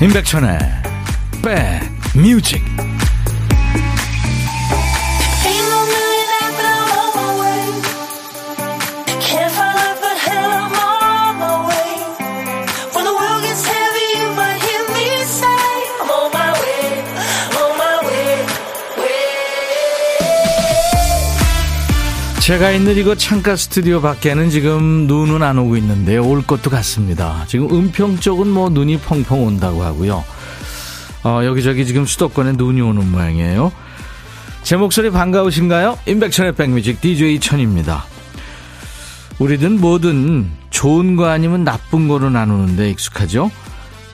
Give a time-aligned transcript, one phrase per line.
[0.00, 0.58] 임백천의
[1.42, 2.87] 백뮤직
[22.48, 27.44] 제가 있는 이곳 창가 스튜디오 밖에는 지금 눈은 안 오고 있는데 올 것도 같습니다.
[27.46, 30.24] 지금 은평 쪽은 뭐 눈이 펑펑 온다고 하고요.
[31.24, 33.70] 어, 여기저기 지금 수도권에 눈이 오는 모양이에요.
[34.62, 35.98] 제 목소리 반가우신가요?
[36.06, 38.06] 임백천의 백뮤직 DJ 천입니다.
[39.40, 43.50] 우리든 뭐든 좋은 거 아니면 나쁜 거로 나누는데 익숙하죠?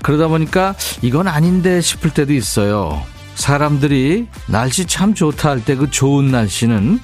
[0.03, 3.01] 그러다 보니까 이건 아닌데 싶을 때도 있어요.
[3.37, 6.99] 사람들이 날씨 참 좋다 할 때 그 좋은 날씨는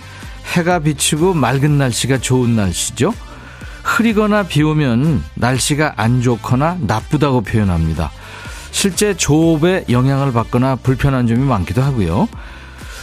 [0.46, 3.14] 해가 비치고 맑은 날씨가 좋은 날씨죠.
[3.82, 8.10] 흐리거나 비 오면 날씨가 안 좋거나 나쁘다고 표현합니다.
[8.70, 12.28] 실제 조업에 영향을 받거나 불편한 점이 많기도 하고요.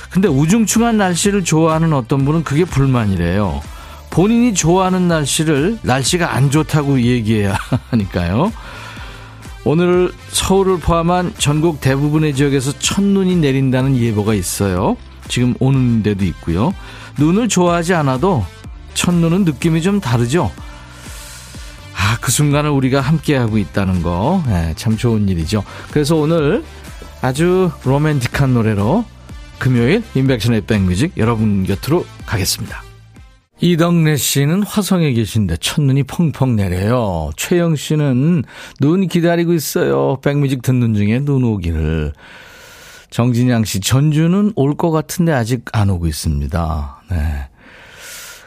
[0.10, 3.62] 근데 우중충한 날씨를 좋아하는 어떤 분은 그게 불만이래요.
[4.10, 7.58] 본인이 좋아하는 날씨를 날씨가 안 좋다고 얘기해야
[7.92, 8.52] 하니까요.
[9.66, 14.96] 오늘 서울을 포함한 전국 대부분의 지역에서 첫눈이 내린다는 예보가 있어요.
[15.28, 16.74] 지금 오는 데도 있고요.
[17.18, 18.46] 눈을 좋아하지 않아도
[18.94, 20.52] 첫눈은 느낌이 좀 다르죠?
[21.96, 25.64] 아, 그 순간을 우리가 함께하고 있다는 거, 네, 참 좋은 일이죠.
[25.92, 26.64] 그래서 오늘
[27.22, 29.04] 아주 로맨틱한 노래로
[29.60, 32.84] 금요일 인백션의 백뮤직 여러분 곁으로 가겠습니다.
[33.60, 37.32] 이덕래 씨는 화성에 계신데 첫눈이 펑펑 내려요.
[37.38, 38.44] 최영 씨는
[38.80, 40.20] 눈 기다리고 있어요.
[40.22, 42.14] 백뮤직 듣는 중에 눈 오기를.
[43.10, 46.97] 정진양 씨, 전주는 올 것 같은데 아직 안 오고 있습니다.
[47.12, 47.50] 네.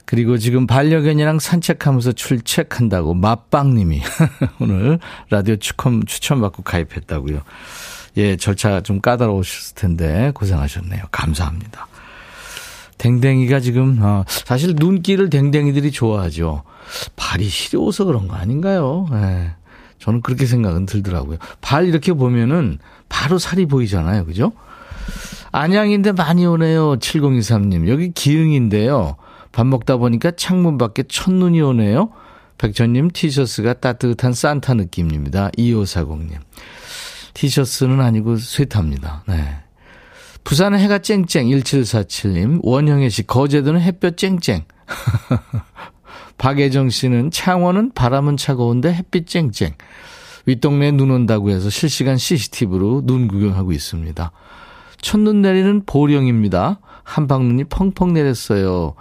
[0.05, 4.03] 그리고 지금 반려견이랑 산책하면서 출첵한다고 맛빵님이
[4.59, 4.99] 오늘
[5.31, 7.43] 라디오 추첨, 추천받고 가입했다고요.
[8.17, 11.05] 예, 절차 좀 까다로우셨을 텐데 고생하셨네요.
[11.13, 11.87] 감사합니다.
[12.99, 16.65] 댕댕이가 지금, 어, 사실 눈길을 댕댕이들이 좋아하죠.
[17.17, 19.07] 발이 시려워서 그런 거 아닌가요?
[19.13, 19.53] 예.
[19.99, 21.39] 저는 그렇게 생각은 들더라고요.
[21.61, 22.79] 발 이렇게 보면은
[23.09, 24.25] 바로 살이 보이잖아요.
[24.25, 24.53] 그죠?
[25.53, 26.97] 안양인데 많이 오네요.
[26.97, 27.89] 7023님.
[27.89, 29.17] 여기 기흥인데요.
[29.53, 32.11] 밥 먹다 보니까 창문 밖에 첫눈이 오네요.
[32.59, 35.51] 백천님 티셔츠가 따뜻한 산타 느낌입니다.
[35.51, 36.39] 2540님.
[37.35, 39.25] 티셔츠는 아니고 쇠타입니다.
[39.29, 39.57] 네.
[40.45, 42.61] 부산은 해가 쨍쨍 1747님.
[42.63, 44.65] 원형의 씨 거제도는 햇볕 쨍쨍.
[46.39, 49.73] 박예정 씨는 창원은 바람은 차가운데 햇빛 쨍쨍.
[50.47, 54.33] 윗동네에 눈 온다고 해서 실시간 CCTV로 눈 구경하고 있습니다.
[55.03, 56.81] 첫눈 내리는 보령입니다.
[57.05, 58.95] 한방눈이 펑펑 내렸어요.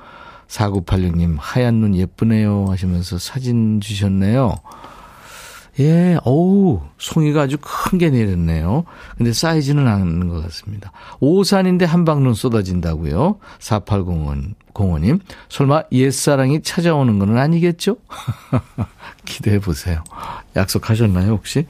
[0.48, 2.66] 4986님, 하얀 눈 예쁘네요.
[2.70, 4.56] 하시면서 사진 주셨네요.
[5.80, 8.84] 예, 어우, 송이가 아주 큰 게 내렸네요.
[9.18, 10.92] 근데 사이즈는 않는 것 같습니다.
[11.20, 13.38] 오산인데 한방눈 쏟아진다고요.
[13.60, 15.20] 4805님, 공호님.
[15.50, 17.98] 설마 옛사랑이 찾아오는 건 아니겠죠?
[19.26, 20.06] 기대해 보세요.
[20.56, 21.68] 약속하셨나요, 혹시?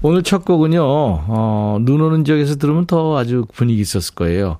[0.00, 4.58] 오늘 첫 곡은요, 어, 눈 오는 지역에서 들으면 더 아주 분위기 있었을 거예요.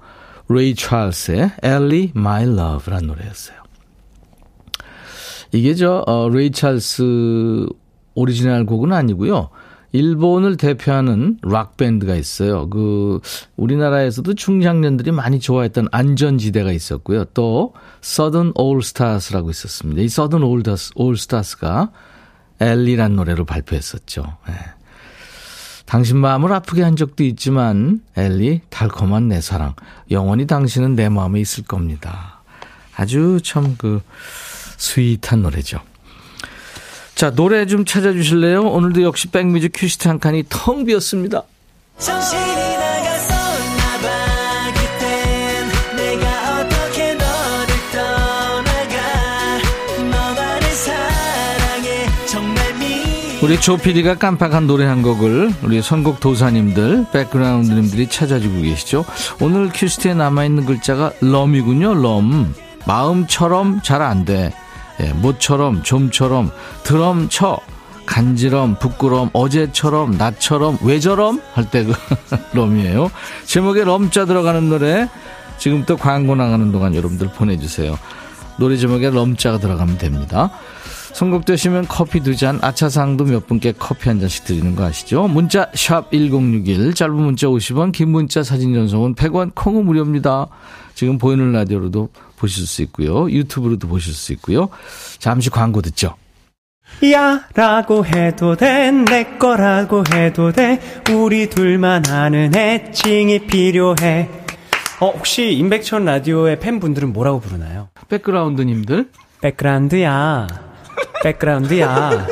[0.48, 3.56] 레이 찰스의 Ellie My Love라는 노래였어요.
[5.52, 7.68] 이게 저, 어, 레이 찰스
[8.14, 9.48] 오리지널 곡은 아니고요.
[9.92, 12.68] 일본을 대표하는 락 밴드가 있어요.
[12.70, 13.20] 그
[13.56, 17.24] 우리나라에서도 중장년들이 많이 좋아했던 안전지대가 있었고요.
[17.26, 20.02] 또 서든 올스타스라고 있었습니다.
[20.02, 20.42] 이 서든
[20.94, 21.90] 올스타스가
[22.60, 24.22] 엘리란 노래로 발표했었죠.
[24.46, 24.54] 네.
[25.86, 29.74] 당신 마음을 아프게 한 적도 있지만 엘리 달콤한 내 사랑
[30.12, 32.42] 영원히 당신은 내 마음에 있을 겁니다.
[32.94, 34.00] 아주 참 그
[34.80, 35.80] sweet한 노래죠.
[37.20, 38.62] 자, 노래 좀 찾아주실래요?
[38.62, 41.42] 오늘도 역시 백뮤직 큐시트 한 칸이 텅 비었습니다.
[53.42, 59.04] 우리 조피디가 깜빡한 노래 한 곡을 우리 선곡 도사님들, 백그라운드님들이 찾아주고 계시죠.
[59.42, 62.54] 오늘 큐시트에 남아있는 글자가 럼이군요, 럼.
[62.86, 64.54] 마음처럼 잘 안 돼.
[65.00, 66.50] 예, 모처럼, 좀처럼,
[66.84, 67.58] 드럼 쳐.
[68.06, 71.40] 간지럼, 부끄럼, 어제처럼, 나처럼, 왜저럼?
[71.54, 71.94] 할 때 그
[72.58, 73.10] 럼이에요.
[73.44, 75.08] 제목에 럼자 들어가는 노래,
[75.58, 77.96] 지금 또 광고 나가는 동안 여러분들 보내주세요.
[78.58, 80.50] 노래 제목에 럼자가 들어가면 됩니다.
[81.12, 85.28] 선곡되시면 커피 두 잔, 아차상도 몇 분께 커피 한 잔씩 드리는 거 아시죠?
[85.28, 90.46] 문자 샵 1061, 짧은 문자 50원, 긴 문자 사진 전송은 100원, 콩은 무료입니다.
[90.94, 93.30] 지금 보이는 라디오로도 보실 수 있고요.
[93.30, 94.68] 유튜브로도 보실 수 있고요.
[95.18, 96.14] 잠시 광고 듣죠.
[97.12, 100.80] 야 라고 해도 돼 내 거라고 해도 돼
[101.12, 104.28] 우리 둘만 아는 애칭이 필요해
[105.00, 107.88] 어 혹시 임백천 라디오의 팬분들은 뭐라고 부르나요?
[108.08, 109.08] 백그라운드님들
[109.40, 110.48] 백그라운드야
[111.22, 112.26] 백그라운드야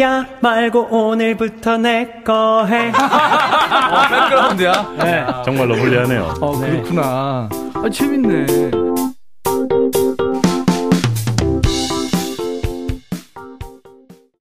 [0.00, 2.88] 야 말고 오늘부터 내 거 해.
[2.88, 4.94] 어, 백그라운드야?
[4.98, 5.26] 네.
[5.44, 6.34] 정말로 불리하네요.
[6.40, 7.48] 어, 그렇구나.
[7.74, 8.46] 아, 재밌네.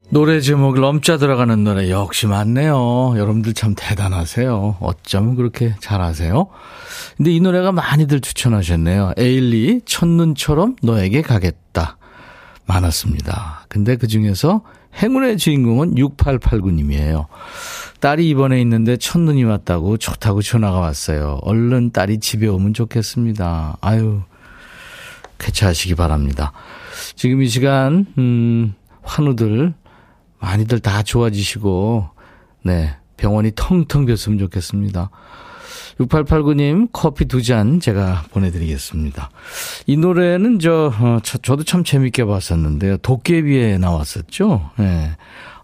[0.10, 3.14] 노래 제목 럼자 들어가는 노래 역시 많네요.
[3.18, 4.78] 여러분들 참 대단하세요.
[4.80, 6.48] 어쩌면 그렇게 잘하세요?
[7.18, 9.14] 근데 이 노래가 많이들 추천하셨네요.
[9.18, 11.98] 에일리 첫눈처럼 너에게 가겠다.
[12.66, 13.66] 많았습니다.
[13.70, 14.62] 근데 그 중에서
[15.02, 17.28] 행운의 주인공은 6889님이에요.
[18.00, 21.40] 딸이 입원해 있는데 첫눈이 왔다고 좋다고 전화가 왔어요.
[21.42, 23.78] 얼른 딸이 집에 오면 좋겠습니다.
[23.82, 24.22] 아유,
[25.40, 26.52] 쾌차하시기 바랍니다.
[27.16, 29.74] 지금 이 시간, 음, 환우들
[30.40, 32.10] 많이들 다 좋아지시고,
[32.64, 35.10] 네, 병원이 텅텅 비었으면 좋겠습니다.
[36.00, 39.30] 6889님 커피 두 잔 제가 보내드리겠습니다.
[39.88, 42.98] 이 노래는 저, 어, 저 도 참 재밌게 봤었는데요.
[42.98, 44.72] 도깨비에 나왔었죠.
[44.78, 45.12] 네.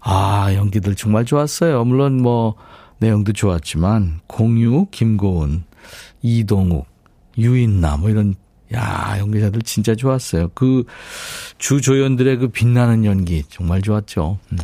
[0.02, 1.84] 아, 연기들 정말 좋았어요.
[1.84, 2.54] 물론 뭐,
[2.98, 5.64] 내용도 좋았지만, 공유, 김고은,
[6.22, 6.86] 이동욱,
[7.38, 8.34] 유인나, 뭐 이런,
[8.74, 10.48] 야, 연기자들 진짜 좋았어요.
[10.54, 10.84] 그,
[11.58, 14.38] 주조연들의 그 빛나는 연기 정말 좋았죠.
[14.52, 14.58] 음.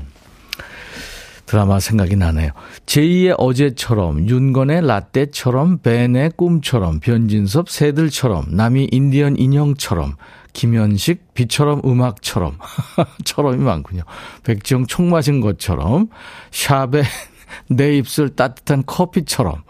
[1.46, 2.50] 드라마 생각이 나네요.
[2.86, 10.16] 제2의 어제처럼, 윤건의 라떼처럼, 벤의 꿈처럼, 변진섭 새들처럼, 남이 인디언 인형처럼,
[10.52, 12.58] 김현식 비처럼 음악처럼,
[13.24, 14.02] 처럼이 많군요.
[14.42, 16.08] 백지영 총 맞은 것처럼,
[16.50, 17.04] 샵의
[17.70, 19.62] 내 입술 따뜻한 커피처럼,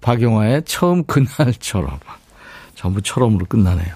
[0.00, 2.00] 박영화의 처음 그날처럼,
[2.74, 3.94] 전부 처럼으로 끝나네요.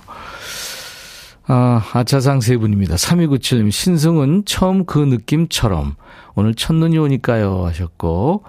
[1.47, 2.95] 아, 아차상 세 분입니다.
[2.95, 5.97] 3297님, 신승은 처음 그 느낌처럼,
[6.35, 8.45] 오늘 첫눈이 오니까요 하셨고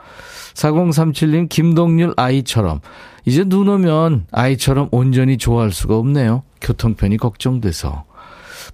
[0.54, 2.82] 4037님 김동률 아이처럼
[3.26, 6.44] 이제 눈 오면 아이처럼 온전히 좋아할 수가 없네요.
[6.62, 8.06] 교통편이 걱정돼서.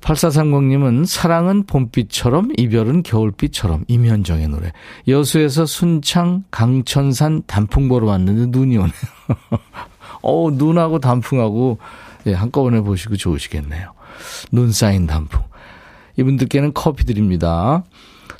[0.01, 4.71] 8430님은 사랑은 봄빛처럼 이별은 겨울빛처럼 임현정의 노래.
[5.07, 8.91] 여수에서 순창 강천산 단풍 보러 왔는데 눈이 오네요.
[10.23, 11.79] 어 눈하고 단풍하고
[12.27, 13.93] 예, 한꺼번에 보시고 좋으시겠네요.
[14.51, 15.41] 눈 쌓인 단풍.
[16.17, 17.83] 이분들께는 커피 드립니다.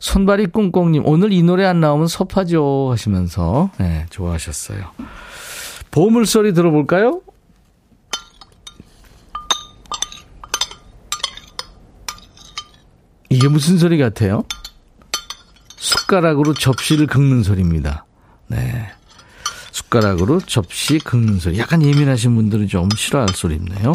[0.02, 2.90] 손발이 꿍꿍님, 오늘 이 노래 안 나오면 섭하죠.
[2.92, 4.80] 하시면서, 네, 좋아하셨어요.
[5.92, 7.22] 보물소리 들어볼까요?
[13.30, 14.44] 이게 무슨 소리 같아요?
[15.78, 18.06] 숟가락으로 접시를 긁는 소리입니다.
[18.48, 18.90] 네.
[19.72, 21.60] 숟가락으로 접시 긁는 소리.
[21.60, 23.92] 약간 예민하신 분들은 좀 싫어할 소리입네요.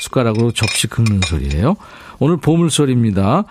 [0.00, 1.76] 숟가락으로 접시 긁는 소리예요.
[2.18, 3.44] 오늘 보물 소리입니다.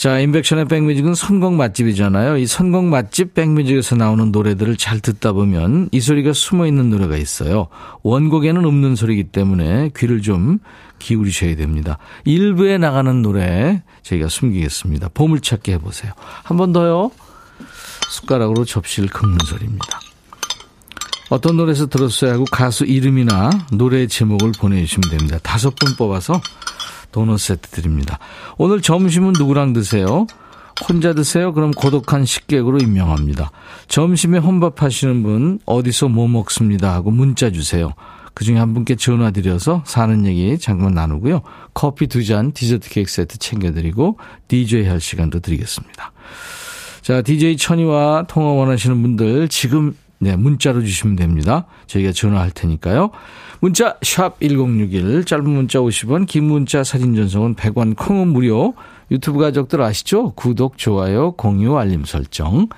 [0.00, 2.38] 자, 인백션의 백뮤직은 선곡 맛집이잖아요.
[2.38, 7.68] 이 선곡 맛집 백뮤직에서 나오는 노래들을 잘 듣다 보면 이 소리가 숨어 있는 노래가 있어요.
[8.02, 10.58] 원곡에는 없는 소리이기 때문에 귀를 좀
[11.00, 11.98] 기울이셔야 됩니다.
[12.24, 15.10] 일부에 나가는 노래 저희가 숨기겠습니다.
[15.12, 16.12] 보물찾기 해보세요.
[16.44, 17.10] 한 번 더요.
[18.08, 20.00] 숟가락으로 접시를 긁는 소리입니다.
[21.30, 25.38] 어떤 노래에서 들었어야 하고 가수 이름이나 노래 제목을 보내주시면 됩니다.
[25.42, 26.40] 다섯 분 뽑아서
[27.12, 28.18] 도넛 세트 드립니다.
[28.58, 30.26] 오늘 점심은 누구랑 드세요?
[30.88, 31.52] 혼자 드세요?
[31.52, 33.50] 그럼 고독한 식객으로 임명합니다.
[33.88, 37.92] 점심에 혼밥 하시는 분 어디서 뭐 먹습니다 하고 문자 주세요.
[38.34, 41.42] 그 중에 한 분께 전화 드려서 사는 얘기 잠깐 나누고요.
[41.74, 44.18] 커피 두 잔 디저트 케이크 세트 챙겨드리고
[44.48, 46.12] DJ 할 시간도 드리겠습니다.
[47.02, 51.64] 자, DJ 천이와 통화 원하시는 분들 지금 네, 문자로 주시면 됩니다.
[51.86, 53.10] 저희가 전화할 테니까요.
[53.60, 58.74] 문자 1061, 짧은 문자 50원, 긴 문자 사진 전송은 100원, 콩은 무료.
[59.10, 60.32] 유튜브 가족들 아시죠?
[60.32, 62.68] 구독, 좋아요, 공유, 알림 설정.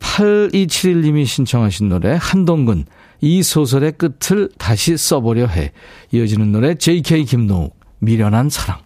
[0.00, 2.86] 8271님이 신청하신 노래 한동근
[3.20, 5.72] 이 소설의 끝을 다시 써보려 해.
[6.12, 8.85] 이어지는 노래 JK 김노욱 미련한 사랑.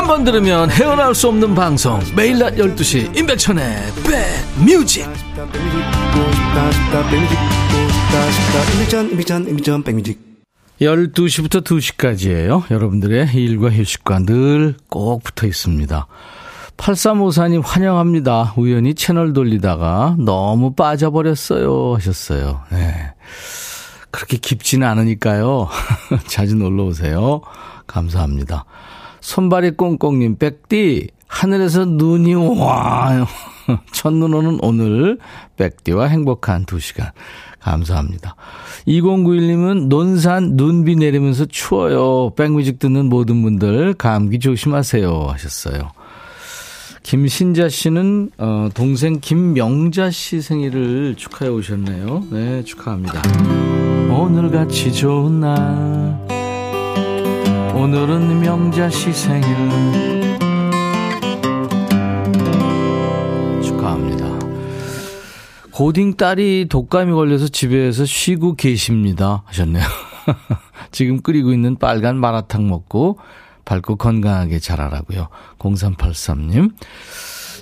[0.00, 3.76] 한 번 들으면 헤어나올 수 없는 방송 매일 낮 12시 임백천의
[4.64, 5.06] 백뮤직
[10.80, 12.70] 12시부터 2시까지예요.
[12.70, 16.06] 여러분들의 일과 휴식과 늘 꼭 붙어 있습니다.
[16.78, 18.54] 8354님 환영합니다.
[18.56, 21.96] 우연히 채널 돌리다가 너무 빠져버렸어요.
[21.96, 22.62] 하셨어요.
[22.72, 23.12] 네.
[24.10, 25.68] 그렇게 깊지는 않으니까요.
[26.26, 27.42] 자주 놀러 오세요.
[27.86, 28.64] 감사합니다.
[29.20, 33.26] 손발이 꽁꽁님, 백디, 하늘에서 눈이 와요.
[33.92, 35.18] 첫눈 오는 오늘,
[35.56, 37.10] 백디와 행복한 두 시간.
[37.60, 38.36] 감사합니다.
[38.88, 42.32] 2091님은 논산 눈비 내리면서 추워요.
[42.34, 45.26] 백뮤직 듣는 모든 분들 감기 조심하세요.
[45.28, 45.92] 하셨어요.
[47.02, 52.24] 김신자 씨는 어, 동생 김명자 씨 생일을 축하해 오셨네요.
[52.30, 53.22] 네, 축하합니다.
[54.10, 56.39] 오늘같이 좋은 날
[57.80, 59.42] 오늘은 명자 씨 생일
[63.62, 64.26] 축하합니다.
[65.70, 69.82] 고딩 딸이 독감이 걸려서 집에서 쉬고 계십니다 하셨네요.
[70.92, 73.18] 지금 끓이고 있는 빨간 마라탕 먹고
[73.64, 75.28] 밝고 건강하게 자라라고요.
[75.58, 76.74] 0383님.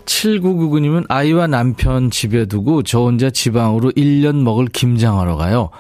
[0.05, 5.71] 7999님은 아이와 남편 집에 두고 저 혼자 지방으로 1년 먹을 김장하러 가요.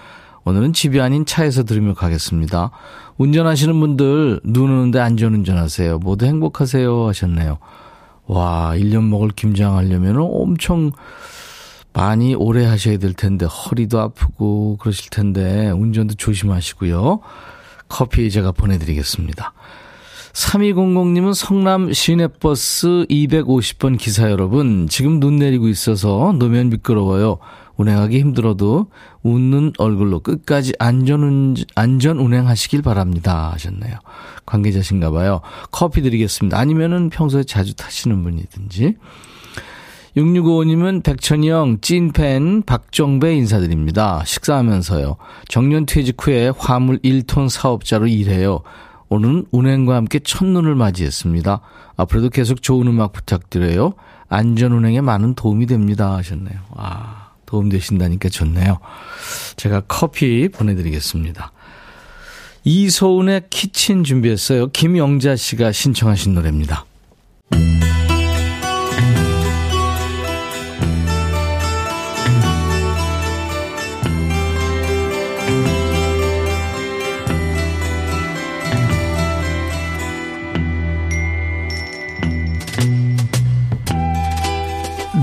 [0.49, 2.71] 오늘은 집이 아닌 차에서 들으며 가겠습니다.
[3.19, 5.99] 운전하시는 분들 눈 오는데 안전운전 하세요.
[5.99, 7.59] 모두 행복하세요 하셨네요.
[8.27, 10.91] 와 1년 먹을 김장 하려면 엄청
[11.93, 17.21] 많이 오래 하셔야 될 텐데 허리도 아프고 그러실 텐데 운전도 조심하시고요.
[17.89, 19.53] 커피 제가 보내드리겠습니다.
[20.33, 27.39] 3200님은 성남 시내버스 250번 기사 여러분, 지금 눈 내리고 있어서 노면 미끄러워요.
[27.79, 28.89] 운행하기 힘들어도
[29.23, 33.51] 웃는 얼굴로 끝까지 안전, 안전 운행하시길 바랍니다.
[33.55, 33.97] 하셨네요.
[34.45, 35.41] 관계자신가 봐요.
[35.71, 36.59] 커피 드리겠습니다.
[36.59, 38.97] 아니면은 평소에 자주 타시는 분이든지.
[40.17, 44.25] 6655님은 백천이 형, 찐팬 박정배 인사드립니다.
[44.25, 45.17] 식사하면서요.
[45.49, 48.63] 정년 퇴직 후에 화물 1톤 사업자로 일해요.
[49.11, 51.61] 오늘은 운행과 함께 첫눈을 맞이했습니다.
[51.97, 53.95] 앞으로도 계속 좋은 음악 부탁드려요.
[54.29, 56.17] 안전 운행에 많은 도움이 됩니다.
[56.17, 56.59] 하셨네요.
[56.77, 57.18] 아,
[57.49, 58.79] 도움되신다니까 좋네요.
[59.57, 61.53] 제가 커피 보내드리겠습니다.
[62.65, 64.69] 이소은의 키친 준비했어요.
[64.69, 66.85] 김영자 씨가 신청하신 노래입니다.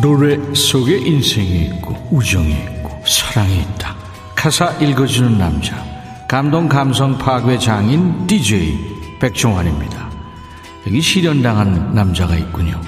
[0.06, 3.96] 노래 속에 인생이 있고 우정이 있고 사랑이 있다.
[4.36, 5.84] 가사 읽어주는 남자
[6.28, 8.78] 감동 감성 파괴 장인 DJ
[9.20, 10.08] 백종환입니다.
[10.86, 12.80] 여기 실현당한 남자가 있군요.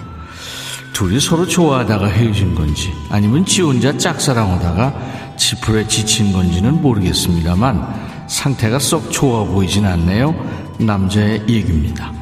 [0.94, 9.12] 둘이 서로 좋아하다가 헤어진 건지 아니면 지 혼자 짝사랑하다가 지풀에 지친 건지는 모르겠습니다만 상태가 썩
[9.12, 10.36] 좋아 보이진 않네요.
[10.78, 12.14] 남자의 얘기입니다.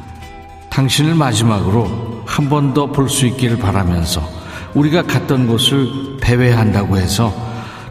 [0.70, 4.45] 당신을 마지막으로 한 번 더 볼 수 있기를 바라면서
[4.76, 7.32] 우리가 갔던 곳을 배회한다고 해서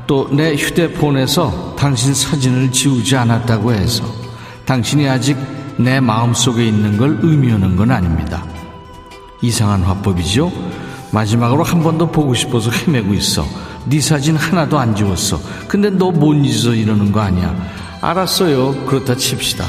[0.08, 4.04] 또 내 휴대폰에서 당신 사진을 지우지 않았다고 해서
[4.66, 5.36] 당신이 아직
[5.78, 8.46] 내 마음속에 있는 걸 의미하는 건 아닙니다.
[9.42, 10.52] 이상한 화법이죠?
[11.12, 13.46] 마지막으로 한 번 더 보고 싶어서 헤매고 있어.
[13.86, 15.40] 네 사진 하나도 안 지웠어.
[15.68, 17.56] 근데 너 못 잊어 이러는 거 아니야.
[18.02, 18.86] 알았어요.
[18.86, 19.66] 그렇다 칩시다.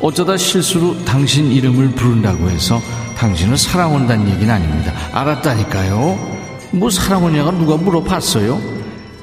[0.00, 2.80] 어쩌다 실수로 당신 이름을 부른다고 해서
[3.22, 4.92] 당신을 사랑한다는 얘기는 아닙니다.
[5.12, 6.18] 알았다니까요.
[6.72, 8.60] 뭐 사랑하냐가 누가 물어봤어요?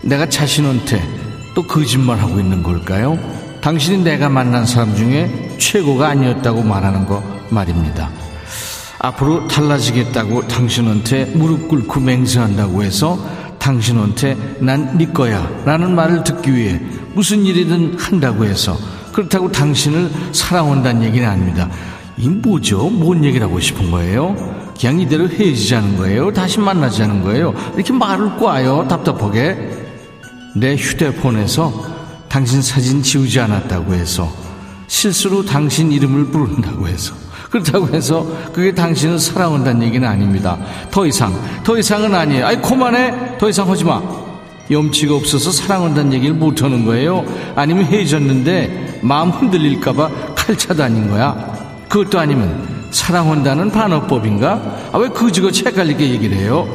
[0.03, 1.03] 내가 자신한테
[1.53, 3.19] 또 거짓말하고 있는 걸까요?
[3.59, 8.09] 당신이 내가 만난 사람 중에 최고가 아니었다고 말하는 거 말입니다.
[8.99, 13.19] 앞으로 달라지겠다고 당신한테 무릎 꿇고 맹세한다고 해서
[13.57, 16.79] 당신한테 난 네 거야 라는 말을 듣기 위해
[17.13, 18.77] 무슨 일이든 한다고 해서
[19.11, 21.69] 그렇다고 당신을 사랑한다는 얘기는 아닙니다.
[22.19, 22.89] 이 뭐죠?
[22.89, 24.35] 뭔 얘기를 하고 싶은 거예요?
[24.79, 26.33] 그냥 이대로 헤어지자는 거예요?
[26.33, 27.53] 다시 만나자는 거예요?
[27.75, 29.57] 이렇게 말을 꽈요, 답답하게.
[30.55, 31.85] 내 휴대폰에서
[32.27, 34.29] 당신 사진 지우지 않았다고 해서
[34.87, 37.13] 실수로 당신 이름을 부른다고 해서
[37.49, 40.57] 그렇다고 해서 그게 당신을 사랑한다는 얘기는 아닙니다.
[40.91, 41.33] 더 이상,
[41.63, 42.45] 더 이상은 아니에요.
[42.45, 43.37] 아이, 그만해!
[43.37, 44.01] 더 이상 하지 마!
[44.69, 47.25] 염치가 없어서 사랑한다는 얘기를 못 하는 거예요?
[47.55, 51.58] 아니면 헤어졌는데 마음 흔들릴까봐 칼차도 아닌 거야?
[51.89, 54.89] 그것도 아니면 사랑한다는 반어법인가?
[54.93, 56.67] 아, 왜 그지가 헷갈리게 얘기를 해요?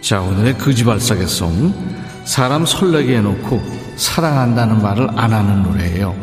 [0.00, 1.94] 자, 오늘의 그지발사계송.
[2.24, 3.62] 사람 설레게 해놓고
[3.96, 6.14] 사랑한다는 말을 안 하는 노래예요.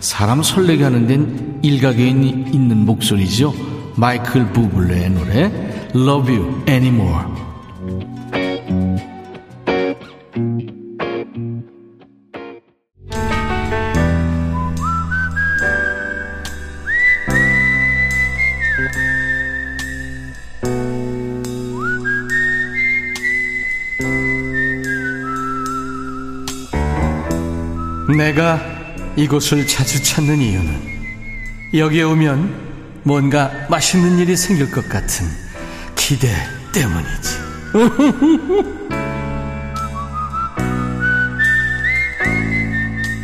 [0.00, 3.52] 사람 설레게 하는 데는 일각에 있는 목소리죠.
[3.96, 5.52] 마이클 부블레의 노래
[5.94, 7.24] Love You Anymore.
[28.18, 28.60] 내가
[29.14, 30.98] 이곳을 자주 찾는 이유는
[31.72, 32.68] 여기에 오면
[33.04, 35.24] 뭔가 맛있는 일이 생길 것 같은
[35.94, 36.28] 기대
[36.72, 37.38] 때문이지.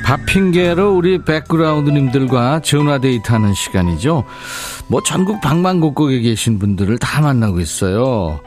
[0.05, 4.23] 밥 핑계로 우리 백그라운드님들과 전화 데이트 하는 시간이죠.
[4.87, 8.39] 뭐 전국 방방곡곡에 계신 분들을 다 만나고 있어요.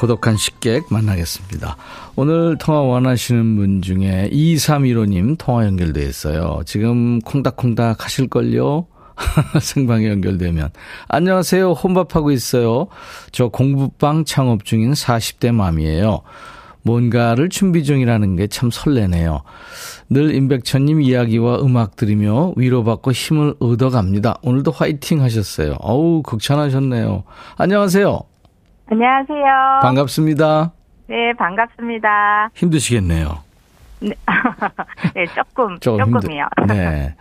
[0.00, 1.76] 고독한 식객 만나겠습니다.
[2.16, 6.62] 오늘 통화 원하시는 분 중에 2315님 통화 연결돼 있어요.
[6.64, 8.86] 지금 콩닥콩닥 하실걸요?
[9.60, 10.70] 생방에 연결되면.
[11.08, 11.72] 안녕하세요.
[11.72, 12.86] 혼밥하고 있어요.
[13.30, 16.22] 저 공부방 창업 중인 40대 맘이에요.
[16.80, 19.42] 뭔가를 준비 중이라는 게 참 설레네요.
[20.08, 24.38] 늘 임백천님 이야기와 음악 들으며 위로받고 힘을 얻어갑니다.
[24.40, 25.76] 오늘도 화이팅 하셨어요.
[25.80, 27.24] 어우, 극찬하셨네요.
[27.58, 28.29] 안녕하세요.
[28.90, 29.80] 안녕하세요.
[29.82, 30.72] 반갑습니다.
[31.06, 32.50] 네, 반갑습니다.
[32.54, 33.38] 힘드시겠네요.
[34.00, 34.10] 네,
[35.14, 36.48] 네 조금, 조금 조금이요.
[36.58, 36.76] 힘들...
[36.76, 37.14] 네.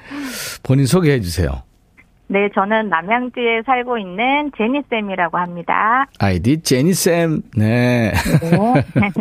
[0.63, 1.61] 본인 소개해 주세요.
[2.25, 6.05] 네, 저는 남양주에 살고 있는 제니쌤이라고 합니다.
[6.19, 7.41] 아이디 제니쌤.
[7.55, 8.13] 네.
[8.13, 9.11] 네.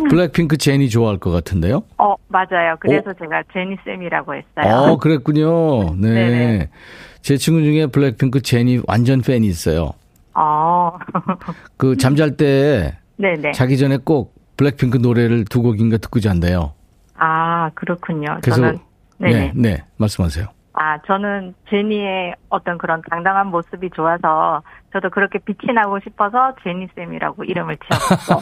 [0.08, 1.82] 블랙핑크 제니 좋아할 것 같은데요?
[1.98, 2.76] 어, 맞아요.
[2.80, 3.14] 그래서 오.
[3.14, 4.74] 제가 제니쌤이라고 했어요.
[4.74, 5.94] 어, 그랬군요.
[5.96, 6.08] 네.
[6.08, 6.68] 네네.
[7.20, 9.92] 제 친구 중에 블랙핑크 제니 완전 팬이 있어요.
[10.36, 10.98] 어.
[11.76, 13.52] 그 잠잘 때 네네.
[13.52, 16.74] 자기 전에 꼭 블랙핑크 노래를 두 곡인가 듣고 잔대요.
[17.14, 18.38] 아, 그렇군요.
[18.42, 18.78] 그래서 저는
[19.18, 20.46] 네, 네, 말씀하세요.
[20.74, 24.62] 아, 저는 제니의 어떤 그런 당당한 모습이 좋아서
[24.92, 28.40] 저도 그렇게 빛이 나고 싶어서 제니 쌤이라고 이름을 지었어요.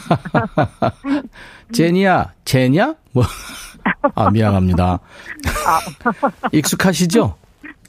[1.73, 2.97] 제니야, 제냐?
[3.13, 3.23] 뭐.
[4.17, 4.99] 아, 미안합니다.
[5.67, 5.79] 아.
[6.51, 7.37] 익숙하시죠?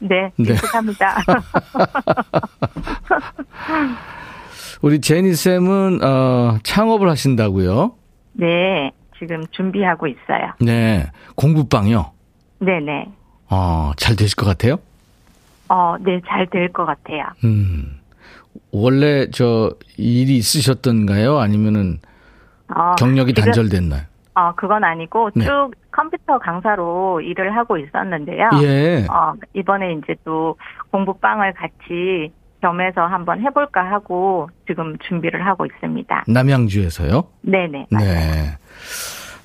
[0.02, 0.54] 네, 네.
[0.54, 1.18] 익숙합니다.
[4.82, 7.94] 우리 제니 쌤은, 어, 창업을 하신다고요?
[8.34, 10.52] 네, 지금 준비하고 있어요.
[10.60, 12.12] 네, 공부방요?
[12.60, 13.08] 네 네.
[13.50, 14.78] 어, 잘 되실 것 같아요?
[15.70, 17.24] 어, 네, 잘 될 것 같아요.
[17.44, 18.00] 음.
[18.72, 21.40] 원래 저 일이 있으셨던가요?
[21.40, 22.00] 아니면은
[22.68, 24.04] 어, 경력이 지금, 단절됐나요?
[24.36, 25.46] 어, 그건 아니고 네.
[25.46, 28.50] 쭉 컴퓨터 강사로 일을 하고 있었는데요.
[28.62, 29.06] 예.
[29.10, 30.58] 어, 이번에 이제 또
[30.92, 36.26] 공부방을 같이 겸해서 한번 해볼까 하고 지금 준비를 하고 있습니다.
[36.28, 37.24] 남양주에서요?
[37.42, 37.88] 네네.
[37.90, 38.10] 맞아요.
[38.10, 38.58] 네.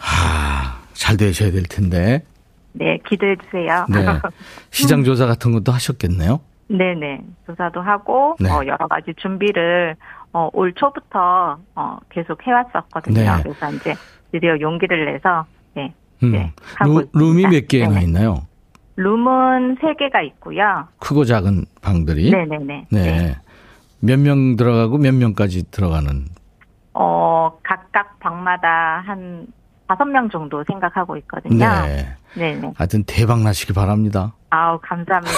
[0.00, 2.24] 아, 잘 되셔야 될 텐데.
[2.72, 3.86] 네, 기대해 주세요.
[3.88, 4.04] 네.
[4.70, 6.40] 시장 조사 같은 것도 하셨겠네요.
[6.68, 7.20] 네네.
[7.46, 8.50] 조사도 하고 네.
[8.50, 9.96] 어, 여러 가지 준비를
[10.32, 13.20] 어, 올 초부터 어, 계속 해왔었거든요.
[13.20, 13.42] 네.
[13.42, 13.94] 그래서 이제
[14.32, 16.32] 드디어 용기를 내서 네, 음.
[16.32, 18.46] 네 하고 루, 룸이 몇 개나 네 있나요?
[18.96, 20.86] 룸은 세 개가 있고요.
[20.98, 22.30] 크고 작은 방들이.
[22.30, 22.86] 네네네.
[22.90, 23.02] 네.
[23.02, 23.36] 네.
[24.00, 26.26] 몇 명 들어가고 몇 명까지 들어가는?
[26.94, 29.46] 어 각각 방마다 한
[29.86, 31.58] 다섯 명 정도 생각하고 있거든요.
[31.86, 32.06] 네.
[32.34, 32.72] 네네.
[32.76, 34.32] 하여튼 대박 나시길 바랍니다.
[34.50, 35.34] 아우, 감사합니다.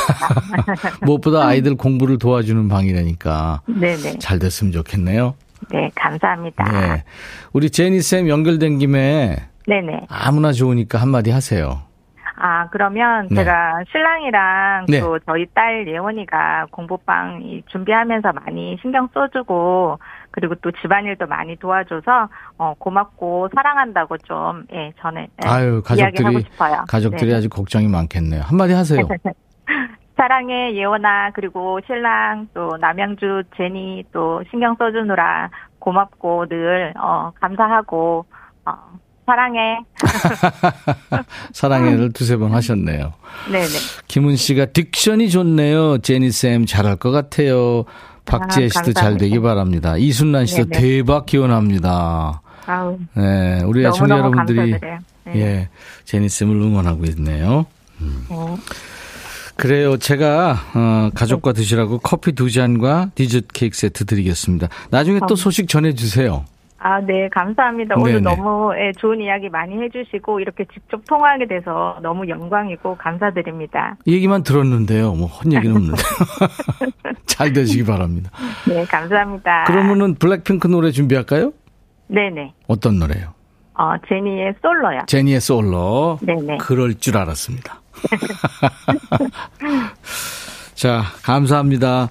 [1.06, 3.62] 무엇보다 아이들 공부를 도와주는 방이라니까.
[3.66, 4.18] 네네.
[4.18, 5.34] 잘 됐으면 좋겠네요.
[5.70, 6.64] 네, 감사합니다.
[6.64, 7.04] 네.
[7.52, 9.36] 우리 제니쌤 연결된 김에.
[9.66, 10.06] 네네.
[10.08, 11.82] 아무나 좋으니까 한마디 하세요.
[12.36, 13.36] 아, 그러면 네.
[13.36, 15.00] 제가 신랑이랑 네.
[15.00, 19.98] 또 저희 딸 예원이가 공부방 준비하면서 많이 신경 써주고
[20.32, 26.44] 그리고 또 집안일도 많이 도와줘서 어, 고맙고 사랑한다고 좀 예, 전에 예, 아유, 가족들이
[26.88, 27.36] 가족들이 네.
[27.36, 28.42] 아주 걱정이 많겠네요.
[28.42, 29.06] 한마디 하세요.
[30.16, 38.24] 사랑해 예원아 그리고 신랑 또 남양주 제니 또 신경 써주느라 고맙고 늘 어, 감사하고
[38.64, 38.72] 어,
[39.26, 39.78] 사랑해.
[41.52, 43.12] 사랑해를 두세 번 하셨네요.
[43.50, 43.66] 네네.
[44.08, 45.98] 김은 씨가 딕션이 좋네요.
[45.98, 47.84] 제니 쌤 잘할 것 같아요.
[48.24, 49.96] 박지혜 씨도 아, 잘 되기 바랍니다.
[49.96, 50.80] 이순란 씨도 네네.
[50.80, 52.40] 대박 기원합니다.
[52.66, 54.98] 아우, 네, 우리 애청자 여러분들이 네.
[55.34, 55.68] 예,
[56.04, 57.66] 제니 쌤을 응원하고 있네요.
[58.00, 58.26] 음.
[58.28, 58.36] 네.
[59.62, 59.96] 그래요.
[59.96, 64.66] 제가 어, 가족과 드시라고 커피 두 잔과 디저트 케이크 세트 드리겠습니다.
[64.90, 66.44] 나중에 또 소식 전해주세요.
[66.80, 67.94] 아, 네, 감사합니다.
[67.94, 68.02] 네네.
[68.10, 73.94] 오늘 너무 예, 좋은 이야기 많이 해주시고 이렇게 직접 통화하게 돼서 너무 영광이고 감사드립니다.
[74.08, 75.12] 얘기만 들었는데요.
[75.14, 76.02] 뭐 헛 얘기는 없는데.
[77.26, 78.30] 잘 되시기 바랍니다.
[78.68, 79.62] 네, 감사합니다.
[79.68, 81.52] 그러면은 블랙핑크 노래 준비할까요?
[82.08, 82.52] 네네.
[82.66, 83.32] 어떤 노래요?
[83.74, 85.02] 어, 제니의 솔로요.
[85.06, 86.18] 제니의 솔로.
[86.20, 86.56] 네네.
[86.58, 87.80] 그럴 줄 알았습니다.
[90.74, 92.08] 자, 감사합니다.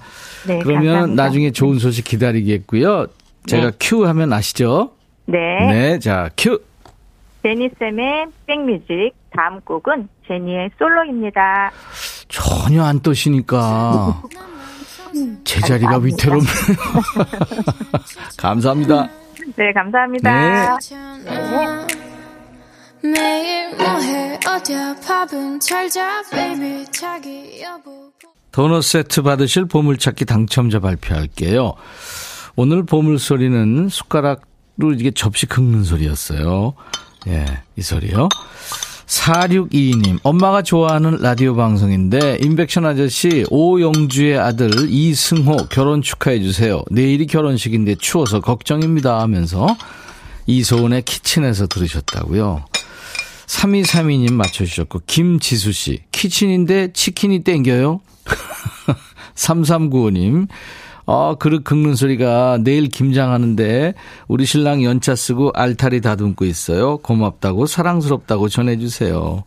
[0.48, 1.24] 네, 그러면 감사합니다.
[1.24, 3.08] 나중에 좋은 소식 기다리겠고요.
[3.48, 3.78] 제가 네.
[3.80, 4.92] 큐 하면 아시죠?
[5.26, 5.38] 네.
[5.68, 6.62] 네, 자, 큐.
[7.44, 9.14] 제니쌤의 백뮤직.
[9.36, 11.72] 다음 곡은 제니의 솔로입니다.
[12.28, 14.22] 전혀 안 떠시니까.
[15.44, 16.48] 제자리가 위태롭네요.
[18.38, 19.10] 감사합니다.
[19.56, 20.78] 네, 감사합니다.
[20.80, 20.98] 네.
[21.26, 21.88] 네.
[23.04, 28.12] 매일 뭐해 어디야 밥은 잘자 baby 자기 여보
[28.52, 31.74] 도넛 세트 받으실 보물찾기 당첨자 발표할게요.
[32.56, 36.74] 오늘 보물소리는 숟가락으로 이게 접시 긁는 소리였어요.
[37.28, 37.46] 예,
[37.78, 38.28] 이 소리요.
[39.06, 46.84] 4622님, 엄마가 좋아하는 라디오 방송인데, 인백션 아저씨, 오영주의 아들 이승호 결혼 축하해주세요.
[46.92, 49.68] 내일이 결혼식인데 추워서 걱정입니다 하면서,
[50.48, 52.66] 이소은의 키친에서 들으셨다고요.
[53.52, 58.00] 3232님 맞춰주셨고, 김지수씨, 키친인데 치킨이 땡겨요?
[59.36, 60.48] 3395님,
[61.06, 63.94] 어, 그릇 긁는 소리가 내일 김장하는데
[64.28, 66.98] 우리 신랑 연차 쓰고 알타리 다듬고 있어요.
[66.98, 69.44] 고맙다고 사랑스럽다고 전해주세요.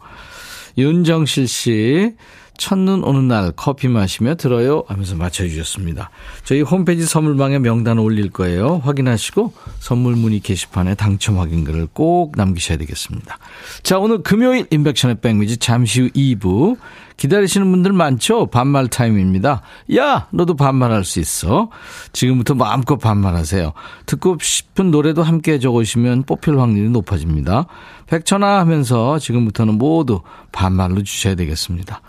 [0.77, 2.13] 윤정실 씨,
[2.57, 6.11] 첫눈 오는 날 커피 마시며 들어요 하면서 맞춰주셨습니다.
[6.45, 8.81] 저희 홈페이지 선물방에 명단 올릴 거예요.
[8.85, 13.39] 확인하시고 선물 문의 게시판에 당첨 확인글을 꼭 남기셔야 되겠습니다.
[13.83, 16.77] 자 오늘 금요일 인백션의 백미지 잠시 후 2부
[17.17, 18.47] 기다리시는 분들 많죠?
[18.47, 19.63] 반말 타임입니다.
[19.97, 21.71] 야, 너도 반말할 수 있어.
[22.13, 23.73] 지금부터 마음껏 반말하세요.
[24.07, 27.67] 듣고 싶은 노래도 함께 적으시면 뽑힐 확률이 높아집니다.
[28.07, 30.21] 백천아 하면서 지금부터는 모두
[30.53, 32.01] 반말로 주셔야 되겠습니다.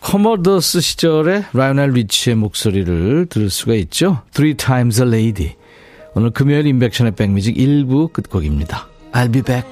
[0.00, 4.22] 코모도스 시절의 라이오넬 리치의 목소리를 들을 수가 있죠.
[4.32, 5.56] Three Times a Lady.
[6.14, 8.86] 오늘 금요일 임백천의 백뮤직 1부 끝곡입니다.
[9.12, 9.66] I'll be back.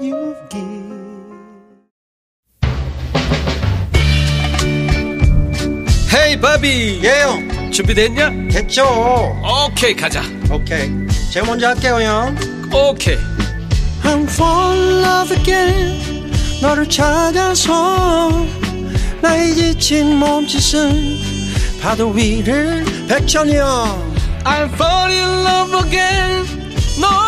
[0.00, 0.98] You've given.
[6.08, 7.00] Hey, 바비.
[7.02, 7.70] 예영.
[7.72, 8.30] 준비됐냐?
[8.50, 8.84] 됐죠.
[8.84, 10.22] 오케이, okay, 가자.
[10.50, 10.82] 오케이.
[10.82, 11.06] okay.
[11.32, 12.36] 제가 먼저 할게요, 형.
[12.72, 13.16] 오케이.
[13.16, 13.38] Okay.
[14.04, 16.08] I'm fall in love again.
[16.60, 18.30] 너를 찾아서
[19.20, 21.18] 나의 지친 몸짓은
[21.80, 23.64] 파도 위를 백천이야
[24.44, 26.44] I'm fall in love again
[27.00, 27.27] 너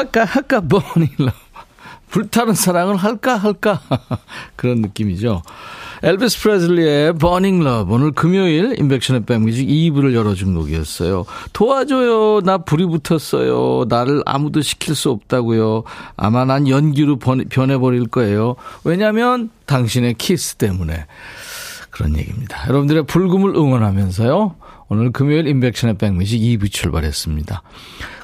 [0.00, 1.32] 할까, 할까, burning love.
[2.08, 3.80] 불타는 사랑을 할까, 할까.
[4.56, 5.42] 그런 느낌이죠.
[6.02, 11.26] 엘비스 프레슬리의 Burning Love 오늘 금요일 임백천의 백뮤직 2부를 열어준 곡이었어요.
[11.52, 12.40] 도와줘요.
[12.40, 13.84] 나 불이 붙었어요.
[13.88, 15.84] 나를 아무도 식힐 수 없다고요.
[16.16, 18.56] 아마 난 연기로 변해버릴 거예요.
[18.82, 21.04] 왜냐하면 당신의 키스 때문에.
[21.90, 22.66] 그런 얘기입니다.
[22.66, 24.54] 여러분들의 불금을 응원하면서요.
[24.90, 27.62] 오늘 금요일 임백천의 백뮤직 2부 출발했습니다.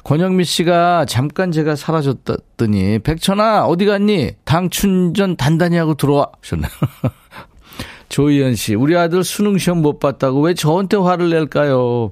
[0.03, 4.31] 권영미 씨가 잠깐 제가 사라졌더니 백천아 어디 갔니?
[4.43, 6.69] 당 충전 단단히 하고 들어와 하셨네요.
[8.09, 12.11] 조희연 씨, 우리 아들 수능 시험 못 봤다고 왜 저한테 화를 낼까요?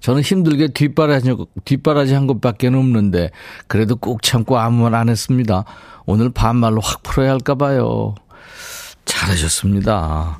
[0.00, 1.34] 저는 힘들게 뒷바라지,
[1.64, 3.30] 뒷바라지 한 것밖에 없는데,
[3.66, 5.64] 그래도 꾹 참고 아무 말 안 했습니다.
[6.04, 8.14] 오늘 반말로 확 풀어야 할까 봐요.
[9.04, 10.38] 잘하셨습니다.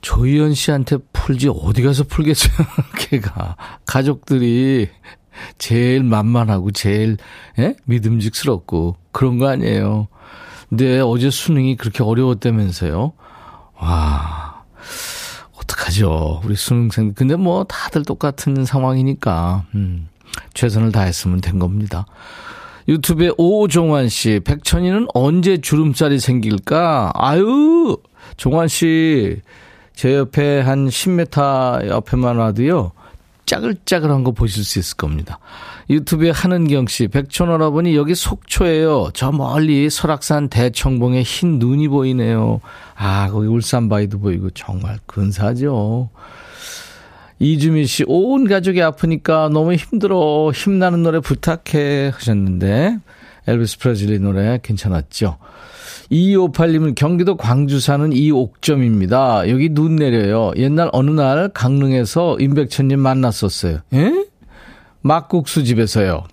[0.00, 2.52] 조희연 씨한테 풀지 어디 가서 풀겠어요,
[2.98, 3.56] 걔가.
[3.86, 4.88] 가족들이
[5.58, 7.16] 제일 만만하고 제일,
[7.58, 7.74] 예?
[7.84, 10.08] 믿음직스럽고 그런 거 아니에요.
[10.68, 13.12] 근데 어제 수능이 그렇게 어려웠다면서요?
[13.78, 14.64] 와,
[15.56, 16.42] 어떡하죠.
[16.44, 17.14] 우리 수능생.
[17.14, 20.08] 근데 뭐 다들 똑같은 상황이니까, 음,
[20.54, 22.06] 최선을 다했으면 된 겁니다.
[22.88, 27.12] 유튜브에 오종환 씨, 백천이는 언제 주름살이 생길까?
[27.14, 27.98] 아유,
[28.36, 29.40] 종환 씨,
[29.94, 32.92] 제 옆에 한 10m 옆에만 와도요,
[33.46, 35.38] 짜글짜글한 거 보실 수 있을 겁니다.
[35.90, 39.10] 유튜브에 하는경 씨, 백촌오라버니 여기 속초예요.
[39.12, 42.60] 저 멀리 설악산 대청봉에 흰 눈이 보이네요.
[42.94, 46.10] 아, 거기 울산 바위도 보이고 정말 근사하죠.
[47.40, 50.52] 이주민 씨, 온 가족이 아프니까 너무 힘들어.
[50.54, 52.98] 힘나는 노래 부탁해 하셨는데,
[53.48, 55.38] 엘비스 프레즐리 노래 괜찮았죠?
[56.10, 59.48] 2258님은 경기도 광주 사는 이옥점입니다.
[59.48, 60.52] 여기 눈 내려요.
[60.56, 63.80] 옛날 어느 날 강릉에서 임백천님 만났었어요.
[63.92, 64.26] 예?
[65.02, 66.24] 막국수 집에서요.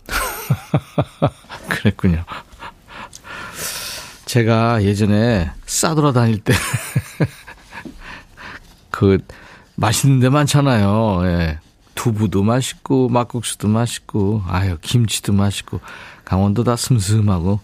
[1.69, 2.23] 그랬군요.
[4.25, 6.53] 제가 예전에 싸돌아 다닐 때,
[8.91, 9.19] 그,
[9.75, 11.21] 맛있는 데 많잖아요.
[11.25, 11.59] 예.
[11.95, 15.79] 두부도 맛있고, 막국수도 맛있고, 아유, 김치도 맛있고,
[16.25, 17.59] 강원도 다 슴슴하고,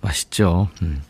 [0.00, 0.68] 맛있죠.
[0.80, 1.02] 음.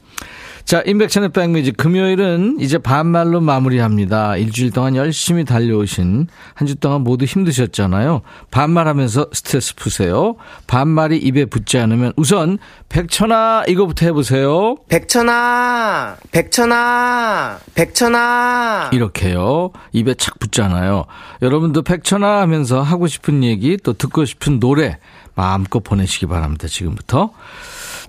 [0.67, 4.37] 자, 인백천의 백뮤직 금요일은 이제 반말로 마무리합니다.
[4.37, 8.23] 일주일 동안 열심히 달려오신 한 주 동안 모두 힘드셨잖아요.
[8.51, 10.35] 반말하면서 스트레스 푸세요.
[10.67, 14.75] 반말이 입에 붙지 않으면 우선 백천아 이거부터 해보세요.
[14.89, 18.91] 백천아, 백천아, 백천아.
[18.93, 19.71] 이렇게요.
[19.93, 21.05] 입에 착 붙잖아요.
[21.43, 24.99] 여러분도 백천아 하면서 하고 싶은 얘기 또 듣고 싶은 노래
[25.37, 26.67] 마음껏 보내시기 바랍니다.
[26.67, 27.31] 지금부터.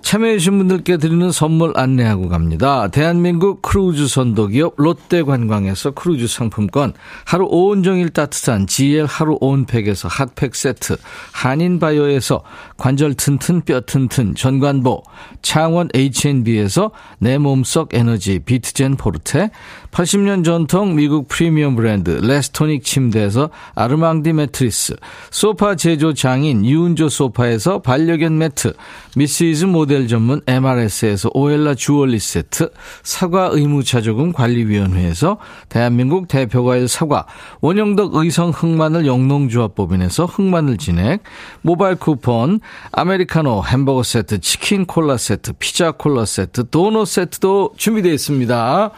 [0.00, 2.88] 참여해주신 분들께 드리는 선물 안내하고 갑니다.
[2.88, 6.92] 대한민국 크루즈 선도기업 롯데관광에서 크루즈 상품권,
[7.24, 10.96] 하루 온종일 따뜻한 GL 하루 온팩에서 핫팩 세트,
[11.32, 12.42] 한인바이오에서
[12.76, 15.02] 관절 튼튼 뼈 튼튼 전관보,
[15.42, 19.50] 창원 H&B에서 내 몸속 에너지 비트젠 포르테,
[19.90, 24.96] 80년 전통 미국 프리미엄 브랜드 레스토닉 침대에서 아르망디 매트리스,
[25.30, 28.74] 소파 제조 장인 유운조 소파에서 반려견 매트,
[29.16, 32.70] 미시즈 모델 전문 MRS에서 오엘라 주얼리 세트,
[33.02, 37.26] 사과 의무차조금 관리위원회에서 대한민국 대표과일 사과,
[37.60, 41.22] 원형덕 의성 흑마늘 영농조합법인에서 흑마늘 진액,
[41.62, 42.60] 모바일 쿠폰,
[42.92, 48.90] 아메리카노 햄버거 세트, 치킨 콜라 세트, 피자 콜라 세트, 도넛 세트도 준비되어 있습니다.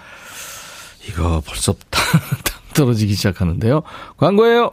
[1.08, 1.74] 이거 벌써
[2.74, 3.82] 떨어지기 시작하는데요.
[4.16, 4.72] 광고예요.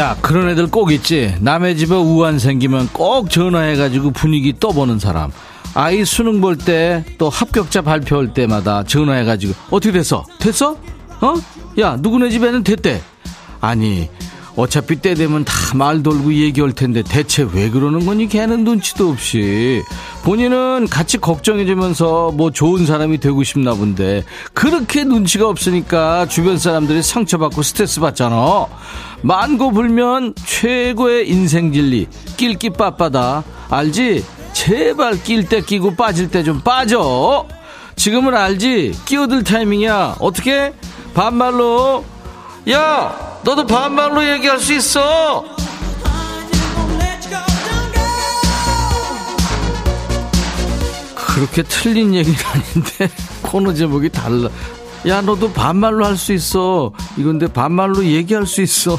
[0.00, 1.34] 야, 그런 애들 꼭 있지.
[1.40, 5.30] 남의 집에 우한 생기면 꼭 전화해가지고 분위기 떠보는 사람.
[5.74, 10.24] 아이 수능 볼 때 또 합격자 발표할 때마다 전화해가지고 어떻게 됐어?
[10.40, 10.72] 됐어?
[11.20, 11.34] 어?
[11.78, 13.02] 야, 누구네 집에는 됐대.
[13.60, 14.08] 아니,
[14.56, 18.28] 어차피 때 되면 다 말 돌고 얘기할 텐데 대체 왜 그러는 거니?
[18.28, 19.82] 걔는 눈치도 없이.
[20.24, 27.62] 본인은 같이 걱정해주면서 뭐 좋은 사람이 되고 싶나 본데 그렇게 눈치가 없으니까 주변 사람들이 상처받고
[27.62, 28.66] 스트레스 받잖아.
[29.22, 32.08] 만고 불면 최고의 인생 진리.
[32.36, 34.24] 낄끼 빠빠다 알지?
[34.52, 37.46] 제발 낄 때 끼고 빠질 때 좀 빠져.
[37.94, 38.92] 지금은 알지?
[39.04, 40.16] 끼어들 타이밍이야.
[40.18, 40.72] 어떻게?
[41.14, 42.04] 반말로
[42.68, 45.44] 야 너도 반말로 얘기할 수 있어.
[51.14, 53.10] 그렇게 틀린 얘기는 아닌데
[53.42, 54.48] 코너 제목이 달라.
[55.06, 56.92] 야 너도 반말로 할 수 있어.
[57.16, 58.98] 이건데 반말로 얘기할 수 있어.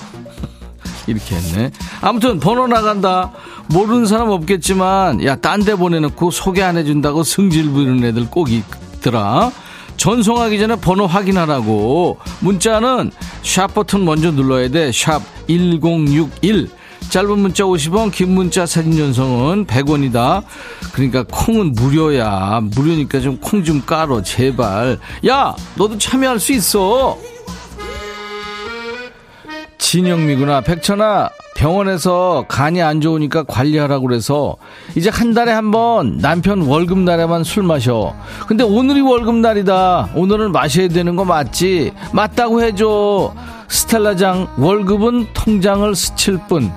[1.07, 1.71] 이렇게 했네.
[2.01, 3.31] 아무튼 번호 나간다.
[3.67, 9.51] 모르는 사람 없겠지만 야 딴 데 보내놓고 소개 안 해준다고 승질 부리는 애들 꼭 있더라
[9.97, 12.17] 전송하기 전에 번호 확인하라고.
[12.39, 13.11] 문자는
[13.43, 14.91] 샵 버튼 먼저 눌러야 돼.
[14.91, 16.69] 샵 1061
[17.09, 20.43] 짧은 문자 50원 긴 문자 사진 전송은 100원이다.
[20.93, 22.61] 그러니까 콩은 무료야.
[22.63, 24.97] 무료니까 좀 콩좀 깔어 제발.
[25.27, 27.17] 야 너도 참여할 수 있어
[29.85, 34.55] 진영미구나 백천아 병원에서 간이 안 좋으니까 관리하라고 그래서
[34.95, 38.13] 이제 한 달에 한 번 남편 월급날에만 술 마셔.
[38.47, 40.09] 근데 오늘이 월급날이다.
[40.15, 41.93] 오늘은 마셔야 되는 거 맞지?
[42.13, 43.33] 맞다고 해줘.
[43.69, 46.71] 스텔라장 월급은 통장을 스칠 뿐.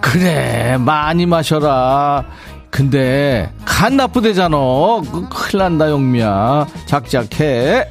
[0.00, 2.24] 그래 많이 마셔라.
[2.70, 4.56] 근데 간 나쁘대잖아.
[4.56, 6.66] 그 큰일 난다 영미야.
[6.86, 7.88] 작작해.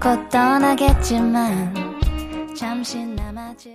[0.00, 1.85] 곧 떠나겠지만
[2.56, 3.74] 잠시 남아줄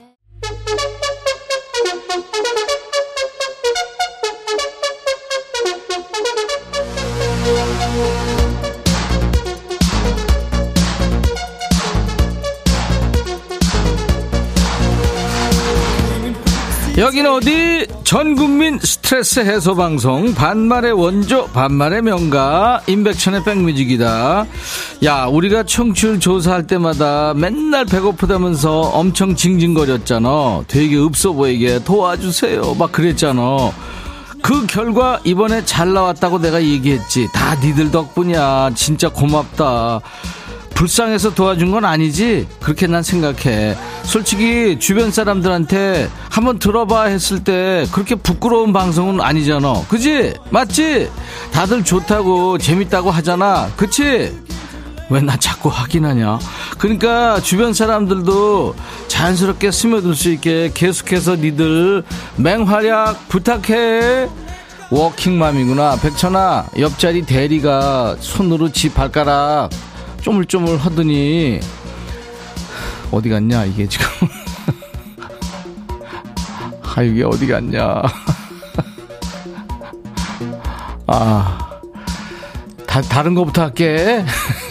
[16.97, 17.87] 여기는 어디?
[18.03, 20.33] 전국민 스트레스 해소 방송.
[20.35, 22.81] 반말의 원조 반말의 명가.
[22.85, 24.45] 임백천의 백뮤직이다.
[25.05, 30.63] 야 우리가 청취율 조사할 때마다 맨날 배고프다면서 엄청 징징거렸잖아.
[30.67, 32.75] 되게 없어 보이게 도와주세요.
[32.77, 33.71] 막 그랬잖아.
[34.41, 37.29] 그 결과 이번에 잘 나왔다고 내가 얘기했지.
[37.33, 38.71] 다 니들 덕분이야.
[38.75, 40.01] 진짜 고맙다
[40.81, 42.47] 불쌍해서 도와준 건 아니지?
[42.59, 43.77] 그렇게 난 생각해.
[44.01, 49.83] 솔직히 주변 사람들한테 한번 들어봐 했을 때 그렇게 부끄러운 방송은 아니잖아.
[49.87, 50.33] 그지?
[50.49, 51.11] 맞지?
[51.51, 53.69] 다들 좋다고 재밌다고 하잖아.
[53.77, 54.35] 그치?
[55.11, 56.39] 왜 나 자꾸 확인하냐?
[56.79, 58.73] 그러니까 주변 사람들도
[59.07, 62.01] 자연스럽게 스며들 수 있게 계속해서 니들
[62.37, 64.29] 맹활약 부탁해.
[64.89, 65.97] 워킹맘이구나.
[65.97, 69.69] 백천아, 옆자리 대리가 손으로 지 발가락
[70.21, 71.59] 쪼물쪼물 하더니
[73.11, 74.05] 어디 갔냐 이게 지금.
[76.95, 78.03] 아 이게 어디 갔냐.
[81.07, 81.79] 아
[82.85, 84.23] 다, 다른 거부터 할게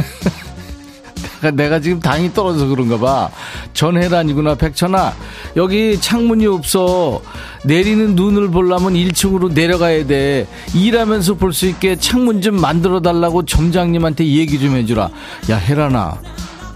[1.42, 3.30] 내가, 내가 지금 당이 떨어져서 그런가 봐.
[3.72, 5.14] 전해란이구나 백천아.
[5.56, 7.22] 여기 창문이 없어.
[7.64, 10.46] 내리는 눈을 보려면 1층으로 내려가야 돼.
[10.74, 15.10] 일하면서 볼 수 있게 창문 좀 만들어 달라고 점장님한테 얘기 좀 해주라.
[15.50, 16.18] 야 혜란아.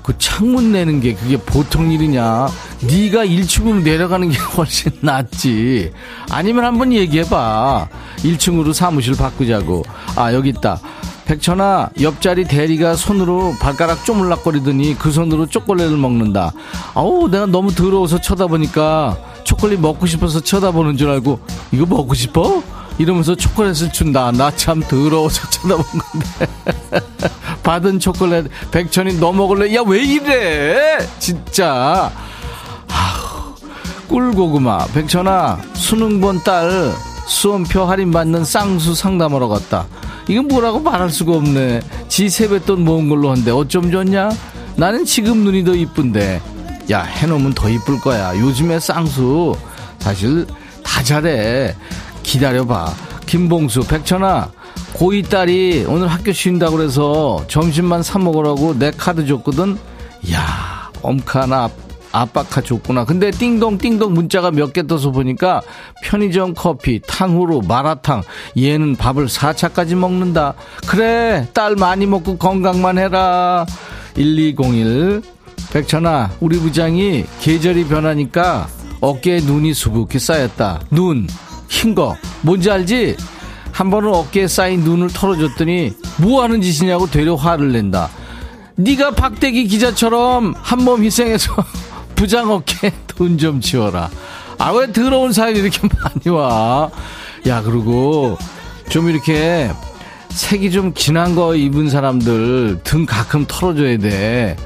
[0.03, 2.49] 그 창문 내는 게 그게 보통 일이냐?
[2.83, 5.93] 네가 1층으로 내려가는 게 훨씬 낫지.
[6.31, 7.89] 아니면 한번 얘기해 봐.
[8.19, 9.83] 1층으로 사무실 바꾸자고.
[10.17, 10.79] 아 여기 있다
[11.27, 16.53] 백천아 옆자리 대리가 손으로 발가락 쪼물락거리더니 그 손으로 초콜릿을 먹는다.
[16.95, 21.41] 아우 내가 너무 더러워서 쳐다보니까 초콜릿 먹고 싶어서 쳐다보는 줄 알고
[21.73, 22.63] 이거 먹고 싶어?
[22.99, 24.31] 이러면서 초콜릿을 준다.
[24.33, 26.47] 나 참 더러워서 쳐다본 건데.
[27.63, 29.75] 받은 초콜릿 백천이 너 먹을래?
[29.75, 30.99] 야 왜 이래?
[31.19, 32.13] 진짜.
[32.89, 33.55] 아우
[34.09, 34.87] 꿀고구마.
[34.89, 36.93] 백천아 수능 본 딸
[37.27, 39.87] 수험표 할인받는 쌍수 상담하러 갔다
[40.29, 41.81] 이건 뭐라고 말할 수가 없네.
[42.09, 44.31] 지 세뱃돈 모은 걸로 한데 어쩜 좋냐?
[44.77, 46.41] 나는 지금 눈이 더 이쁜데.
[46.91, 48.39] 야, 해놓으면 더 이쁠 거야.
[48.39, 49.57] 요즘에 쌍수.
[49.99, 50.47] 사실
[50.83, 51.75] 다 잘해.
[52.23, 52.93] 기다려봐.
[53.27, 54.51] 김봉수, 백천아.
[54.95, 59.77] 고2 딸이 오늘 학교 쉰다고 그래서 점심만 사 먹으라고 내 카드 줬거든.
[60.33, 61.69] 야, 엄카나
[62.15, 63.05] 아빠카 줬구나.
[63.05, 65.61] 근데 띵동 띵동 문자가 몇 개 떠서 보니까
[66.03, 68.23] 편의점 커피, 탕후루, 마라탕.
[68.57, 70.55] 얘는 밥을 4차까지 먹는다.
[70.87, 73.67] 그래, 딸 많이 먹고 건강만 해라.
[74.17, 75.23] 1201.
[75.73, 78.69] 백천아, 우리 부장이 계절이 변하니까
[79.01, 80.81] 어깨에 눈이 수북히 쌓였다.
[80.91, 81.27] 눈,
[81.69, 82.17] 흰 거.
[82.43, 83.17] 뭔지 알지?
[83.73, 88.09] 한 번은 어깨에 쌓인 눈을 털어줬더니 뭐 하는 짓이냐고 되려 화를 낸다.
[88.77, 91.53] 네가 박대기 기자처럼 한 몸 희생해서
[92.25, 94.09] 부장 어깨 돈좀 치워라.
[94.57, 96.91] 아, 왜 더러운 사연이 이렇게 많이 와?
[97.47, 98.39] 야, 그리고
[98.89, 99.71] 좀 이렇게
[100.31, 104.57] 색이 좀 진한 거 입은 사람들 등 가끔 털어줘야 돼.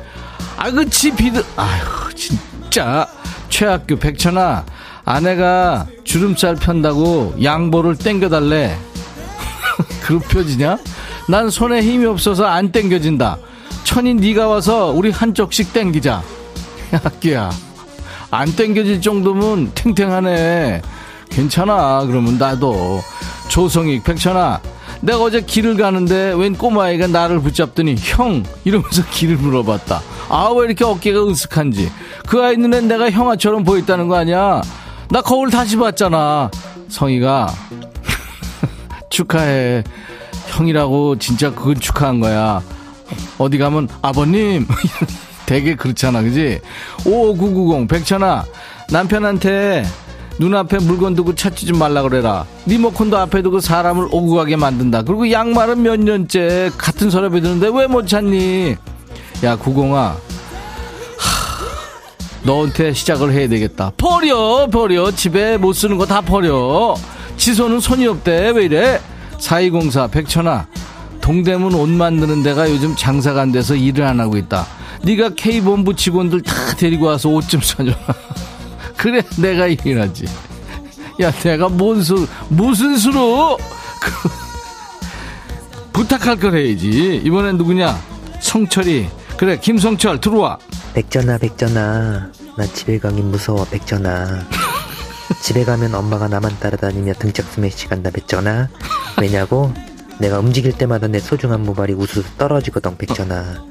[0.57, 3.09] 아, 그치, 비드, 아휴, 진짜.
[3.49, 4.65] 최학교 백천아,
[5.05, 8.79] 아내가 주름살 편다고 양보를 땡겨달래.
[10.05, 10.79] 그룹 펴지냐?
[11.29, 13.37] 난 손에 힘이 없어서 안 땡겨진다.
[13.83, 16.23] 천이 네가 와서 우리 한쪽씩 땡기자.
[17.03, 17.51] 학교야.
[18.30, 20.82] 안 땡겨질 정도면 탱탱하네.
[21.30, 22.05] 괜찮아.
[22.07, 23.03] 그러면 나도.
[23.49, 24.61] 조성익, 백천아.
[25.01, 30.03] 내가 어제 길을 가는데 웬 꼬마애가 나를 붙잡더니 형 이러면서 길을 물어봤다.
[30.28, 31.89] 아 왜 이렇게 어깨가 으쓱한지.
[32.26, 34.61] 그 아이 눈엔 내가 형아처럼 보였다는 거 아니야?
[35.11, 36.51] 나 거울 다시 봤잖아.
[36.89, 37.49] 성희가
[39.11, 39.84] 축하해.
[40.49, 42.61] 형이라고 진짜 그건 축하한 거야.
[43.39, 44.66] 어디 가면 아버님
[45.49, 46.61] 되게 그렇잖아 그지?
[47.07, 48.44] 5990 백천아
[48.90, 49.82] 남편한테
[50.38, 52.44] 눈앞에 물건 두고 찾지 좀 말라 그래라.
[52.66, 55.03] 리모컨도 앞에 두고 사람을 오고 가게 만든다.
[55.03, 58.76] 그리고 양말은 몇 년째 같은 서랍에 드는데 왜 못 찾니?
[59.42, 60.16] 야 구공아.
[62.44, 63.90] 너한테 시작을 해야 되겠다.
[63.96, 65.11] 버려 버려.
[65.11, 66.94] 집에 못 쓰는 거 다 버려.
[67.36, 68.51] 지소는 손이 없대.
[68.51, 69.01] 왜 이래?
[69.38, 70.66] 4204 백천아.
[71.20, 74.66] 동대문 옷 만드는 데가 요즘 장사가 안 돼서 일을 안 하고 있다.
[75.03, 77.92] 네가 K본부 직원들 다 데리고 와서 옷 좀 사줘.
[78.96, 80.26] 그래 내가 일하지.
[81.20, 83.59] 야 내가 뭔 수, 무슨 수로
[85.92, 87.20] 부탁할 걸 해야지.
[87.24, 87.99] 이번엔 누구냐?
[88.40, 89.09] 성철이.
[89.36, 90.59] 그래 김성철 들어와.
[90.94, 94.46] 백전아 백전아 나 집에 가긴 무서워 백전아.
[95.42, 98.68] 집에 가면 엄마가 나만 따라다니며 등짝 스매시 간다 백전아.
[99.20, 99.72] 왜냐고?
[100.18, 103.62] 내가 움직일 때마다 내 소중한 모발이 우수수 떨어지거든 백전아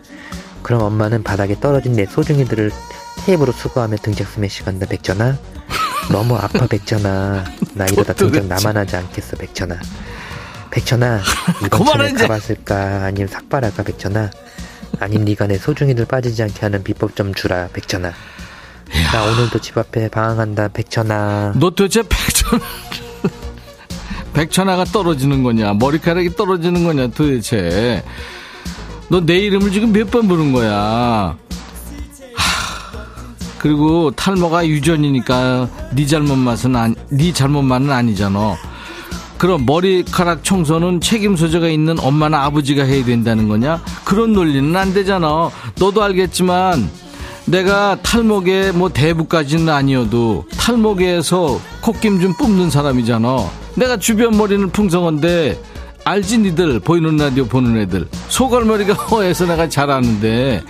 [0.67, 2.71] 그럼 엄마는 바닥에 떨어진 내 소중이들을
[3.25, 5.37] 테이프로 수거하며 등짝 스매시 간다 백전아.
[6.11, 7.45] 너무 아파 백전아.
[7.75, 9.77] 나 이러다 등짝 나만 하지 않겠어 백전아.
[10.71, 11.21] 백천아
[11.65, 13.05] 이번 천에 가봤을까?
[13.05, 14.29] 아니면 삭발할까 백천아?
[14.99, 18.11] 아님 네가 내 소중이들 빠지지 않게 하는 비법 좀 주라 백천아.
[19.13, 21.53] 나 오늘도 집 앞에 방황한다 백천아.
[21.55, 22.61] 너 도대체 백천아
[24.35, 25.75] 백천하가 떨어지는 거냐?
[25.75, 28.03] 머리카락이 떨어지는 거냐 도대체
[29.09, 30.75] 너 내 이름을 지금 몇 번 부른 거야?
[30.75, 31.37] 하,
[33.57, 38.55] 그리고 탈모가 유전이니까 네 잘못만은 아니, 네 잘못만은 아니잖아.
[39.37, 43.81] 그럼 머리카락 청소는 책임 소재가 있는 엄마나 아버지가 해야 된다는 거냐?
[44.03, 45.51] 그런 논리는 안 되잖아.
[45.79, 46.89] 너도 알겠지만
[47.45, 53.49] 내가 탈모계 뭐 대부까지는 아니어도 탈모계에서 콧김 좀 뽑는 사람이잖아.
[53.75, 55.61] 내가 주변 머리는 풍성한데
[56.07, 56.79] 알지 니들?
[56.79, 58.07] 보이는 라디오 보는 애들.
[58.29, 60.63] 소갈머리가 허해서 내가 잘 아는데.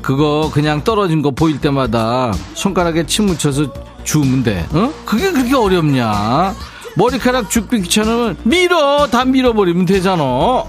[0.00, 3.70] 그거 그냥 떨어진 거 보일 때마다 손가락에 침 묻혀서
[4.04, 4.66] 주우면 돼.
[4.72, 4.90] 어?
[5.04, 6.54] 그게 그렇게 어렵냐?
[6.96, 9.06] 머리카락 죽기 귀찮으면 밀어!
[9.08, 10.64] 다 밀어버리면 되잖아.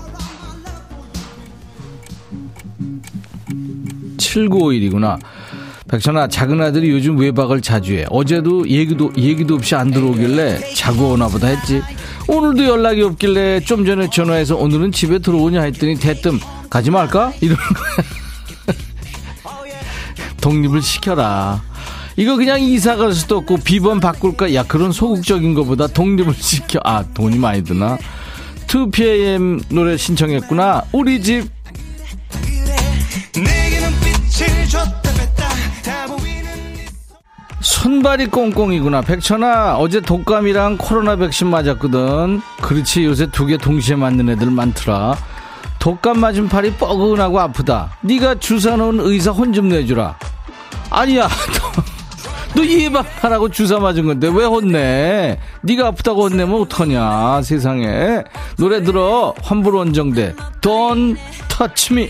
[4.17, 5.17] 7951이구나
[5.89, 8.05] 백천아 작은 아들이 요즘 외박을 자주 해.
[8.09, 11.81] 어제도 얘기도 얘기도 없이 안 들어오길래 자고 오나 보다 했지.
[12.27, 17.31] 오늘도 연락이 없길래 좀 전에 전화해서 오늘은 집에 들어오냐 했더니 대뜸 가지 말까?
[17.39, 18.75] 이러는 거야.
[20.41, 21.61] 독립을 시켜라.
[22.17, 24.53] 이거 그냥 이사 갈 수도 없고 비번 바꿀까?
[24.55, 26.79] 야 그런 소극적인 것보다 독립을 시켜.
[26.83, 27.97] 아 돈이 많이 드나?
[28.67, 30.83] 2PM 노래 신청했구나.
[30.91, 31.47] 우리 집
[37.59, 39.01] 손발이 꽁꽁이구나.
[39.01, 42.41] 백천아, 어제 독감이랑 코로나 백신 맞았거든.
[42.61, 45.15] 그렇지, 요새 두 개 동시에 맞는 애들 많더라.
[45.79, 47.91] 독감 맞은 팔이 뻐근하고 아프다.
[48.01, 50.15] 네가 주사 놓은 의사 혼 좀 내주라.
[50.89, 51.83] 아니야, 너,
[52.61, 55.39] 너 예방하라고 주사 맞은 건데 왜 혼내?
[55.61, 58.23] 네가 아프다고 혼내면 어떡하냐, 세상에.
[58.57, 60.35] 노래 들어, 환불 원정대.
[60.61, 62.09] Don't touch me.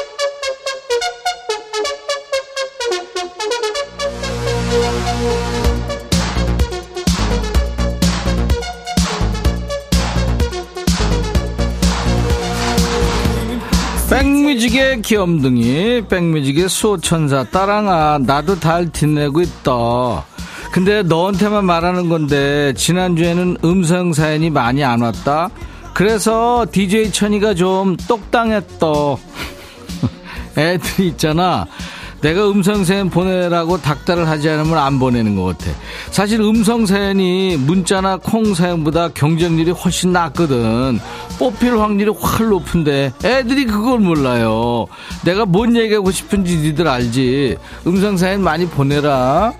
[14.11, 20.25] 백뮤직의 귀염둥이 백뮤직의 수호천사 따랑아 나도 잘 지내고 있다
[20.73, 25.49] 근데 너한테만 말하는 건데 지난주에는 음성 사연이 많이 안 왔다.
[25.93, 28.87] 그래서 DJ 천이가 좀 똑당했다.
[30.57, 31.67] 애들이 있잖아.
[32.21, 35.71] 내가 음성사연 보내라고 닥달을 하지 않으면 안 보내는 것 같아.
[36.11, 40.99] 사실 음성사연이 문자나 콩사연보다 경쟁률이 훨씬 낮거든.
[41.39, 44.85] 뽑힐 확률이 훨 높은데 애들이 그걸 몰라요.
[45.25, 47.57] 내가 뭔 얘기하고 싶은지 니들 알지.
[47.87, 49.53] 음성사연 많이 보내라.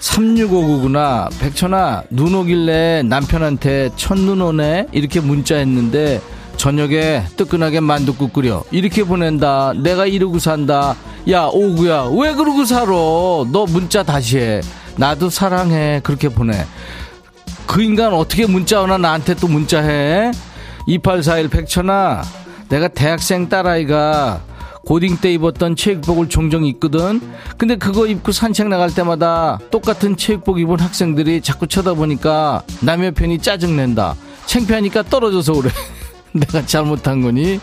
[0.00, 1.28] 3659구나.
[1.40, 4.86] 백천아, 눈 오길래 남편한테 첫눈 오네?
[4.92, 6.20] 이렇게 문자 했는데
[6.56, 8.64] 저녁에 뜨끈하게 만둣국 끓여.
[8.70, 9.72] 이렇게 보낸다.
[9.82, 10.96] 내가 이러고 산다.
[11.30, 12.10] 야, 오구야.
[12.18, 12.86] 왜 그러고 살아?
[12.86, 14.60] 너 문자 다시 해.
[14.96, 16.00] 나도 사랑해.
[16.02, 16.64] 그렇게 보내.
[17.66, 20.30] 그 인간 어떻게 문자 오나 나한테 또 문자 해?
[20.86, 22.22] 2841 백천아.
[22.68, 24.40] 내가 대학생 딸아이가
[24.84, 27.20] 고딩 때 입었던 체육복을 종종 입거든.
[27.58, 34.14] 근데 그거 입고 산책 나갈 때마다 똑같은 체육복 입은 학생들이 자꾸 쳐다보니까 남의 편이 짜증낸다.
[34.46, 35.70] 창피하니까 떨어져서 그래.
[36.40, 37.60] 내가 잘못한 거니?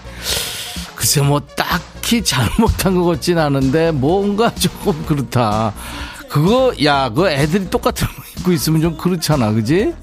[0.95, 5.74] 글쎄 뭐 딱히 잘못한 것 같진 않은데 뭔가 조금 그렇다.
[6.30, 9.93] 그거 야 그거 애들이 똑같은 거 입고 있으면 좀 그렇잖아 그지?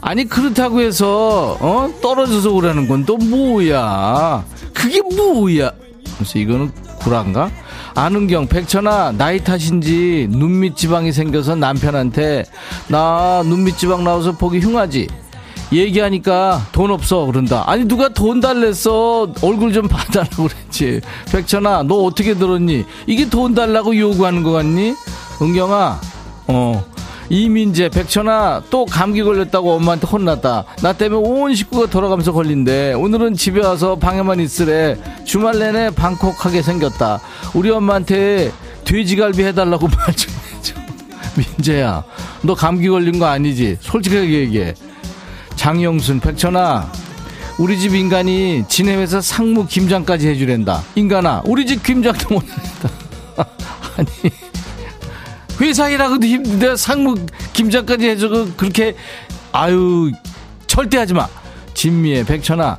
[0.00, 5.70] 아니 그렇다고 해서 어 떨어져서 오라는 건 또 뭐야 그게 뭐야
[6.16, 7.50] 그래서 이거는 구란가
[7.94, 12.44] 안은경 백천아 나이 탓인지 눈밑 지방이 생겨서 남편한테
[12.88, 15.06] 나 눈밑 지방 나와서 보기 흉하지
[15.72, 17.64] 얘기하니까 돈 없어 그런다.
[17.66, 19.28] 아니 누가 돈 달랬어?
[19.42, 21.00] 얼굴 좀 봐달라고 그랬지.
[21.32, 22.84] 백천아 너 어떻게 들었니?
[23.06, 24.94] 이게 돈 달라고 요구하는 거 같니?
[25.42, 26.00] 은경아
[26.48, 26.84] 어.
[27.28, 30.64] 이민재 백천아 또 감기 걸렸다고 엄마한테 혼났다.
[30.82, 32.92] 나 때문에 온 식구가 돌아가면서 걸린대.
[32.92, 34.96] 오늘은 집에 와서 방에만 있으래.
[35.24, 37.20] 주말 내내 방콕하게 생겼다.
[37.54, 38.52] 우리 엄마한테
[38.84, 40.74] 돼지갈비 해달라고 말 좀 해줘.
[41.36, 42.04] 민재야
[42.42, 43.76] 너 감기 걸린 거 아니지?
[43.80, 44.74] 솔직하게 얘기해
[45.56, 46.90] 장영순 백천아
[47.58, 50.82] 우리 집 인간이 지네 회사 상무 김장까지 해주랜다.
[50.94, 52.90] 인간아 우리 집 김장도 못한다.
[53.96, 54.08] 아니
[55.60, 57.16] 회사 일하고도 힘든데 상무
[57.54, 58.94] 김장까지 해주고 그렇게
[59.52, 60.12] 아유
[60.66, 61.26] 절대 하지 마.
[61.72, 62.78] 진미애 백천아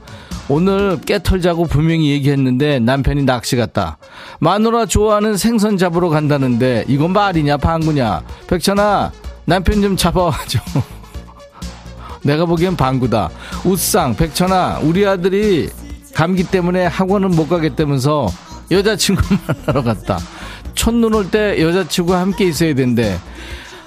[0.50, 3.98] 오늘 깨털 자고 분명히 얘기했는데 남편이 낚시 갔다.
[4.40, 8.22] 마누라 좋아하는 생선 잡으러 간다는데 이건 말이냐 방구냐?
[8.48, 9.12] 백천아
[9.46, 10.60] 남편 좀 잡아와줘
[12.28, 13.30] 내가 보기엔 방구다.
[13.64, 15.70] 우상, 백천아, 우리 아들이
[16.14, 18.28] 감기 때문에 학원은 못 가겠다면서
[18.70, 20.20] 여자친구 만나러 갔다.
[20.76, 23.18] 첫눈 올 때 여자친구와 함께 있어야 된대.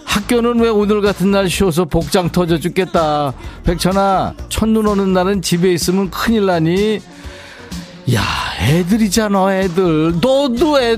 [0.07, 3.35] 학교는 왜 오늘 같은 날 쉬어서 복장 터져 죽겠다.
[3.65, 6.99] 백천아, 첫눈 오는 날은 집에 있으면 큰일 나니?
[8.15, 8.23] 야,
[8.61, 10.15] 애들이잖아, 애들.
[10.21, 10.97] 너도 애,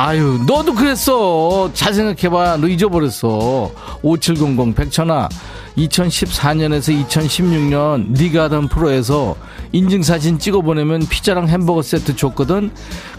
[0.00, 1.72] 아유, 너도 그랬어.
[1.74, 2.58] 잘 생각해봐.
[2.58, 3.72] 너 잊어버렸어.
[4.02, 5.28] 5700 백천아,
[5.76, 9.34] 2014년에서 2016년 네가 하던 프로에서
[9.72, 12.70] 인증사진 찍어 보내면 피자랑 햄버거 세트 줬거든.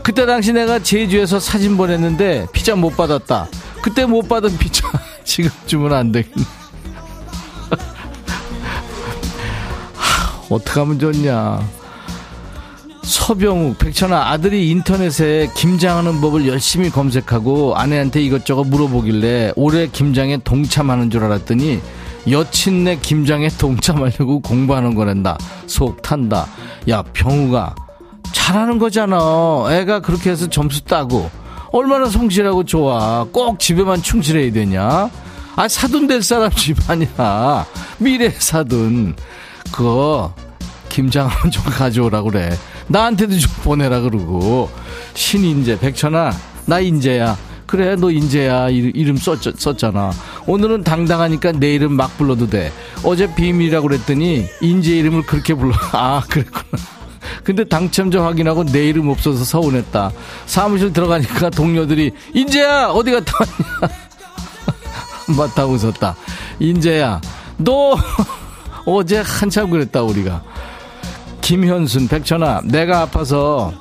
[0.04, 3.50] 그때 당시 내가 제주에서 사진 보냈는데 피자 못 받았다.
[3.82, 4.88] 그때 못 받은 피자
[5.26, 6.46] 지금 주면 안 되겠네.
[10.50, 11.79] 어떡하면 좋냐.
[13.10, 21.24] 서병욱, 백천아, 아들이 인터넷에 김장하는 법을 열심히 검색하고 아내한테 이것저것 물어보길래 올해 김장에 동참하는 줄
[21.24, 21.82] 알았더니
[22.30, 25.40] 여친네 김장에 동참하려고 공부하는 거란다.
[25.66, 26.46] 속 탄다.
[26.88, 27.74] 야, 병우가
[28.32, 29.18] 잘하는 거잖아.
[29.72, 31.32] 애가 그렇게 해서 점수 따고
[31.72, 33.26] 얼마나 성실하고 좋아.
[33.32, 35.10] 꼭 집에만 충실해야 되냐?
[35.56, 37.66] 아, 사돈 될 사람 집안이야.
[37.98, 39.16] 미래 사돈.
[39.72, 40.32] 그거
[40.90, 42.56] 김장하면 좀 가져오라 그래.
[42.90, 44.70] 나한테도 좀 보내라 그러고.
[45.14, 46.32] 신인재, 백천아,
[46.66, 47.38] 나 인재야.
[47.66, 48.70] 그래 너 인재야.
[48.70, 50.12] 이름 썼, 썼잖아.
[50.48, 52.72] 오늘은 당당하니까 내 이름 막 불러도 돼.
[53.04, 55.76] 어제 비밀이라고 그랬더니 인재 이름을 그렇게 불러.
[55.94, 56.82] 아 그랬구나.
[57.44, 60.12] 근데 당첨자 확인하고 내 이름 없어서 서운했다.
[60.48, 62.88] 사무실 들어가니까 동료들이 인재야!
[62.88, 63.96] 어디 갔다 왔냐?
[65.38, 66.16] 맞다 웃었다.
[66.60, 67.22] 인재야
[67.58, 67.96] 너
[68.86, 70.42] 어제 한참 그랬다 우리가
[71.50, 73.74] 김현순 백천아 내가 아파서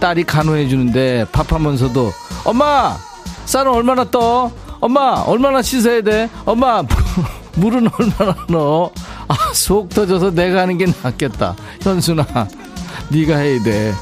[0.00, 2.10] 딸이 간호해 주는데 밥하면서도
[2.44, 2.96] 엄마
[3.44, 4.50] 쌀은 얼마나 떠?
[4.80, 6.28] 엄마 얼마나 씻어야 돼?
[6.44, 6.82] 엄마
[7.54, 8.90] 물은 얼마나 넣어?
[9.28, 11.54] 아, 속 터져서 내가 하는 게 낫겠다.
[11.82, 12.26] 현순아,
[13.10, 13.92] 네가 해야 돼.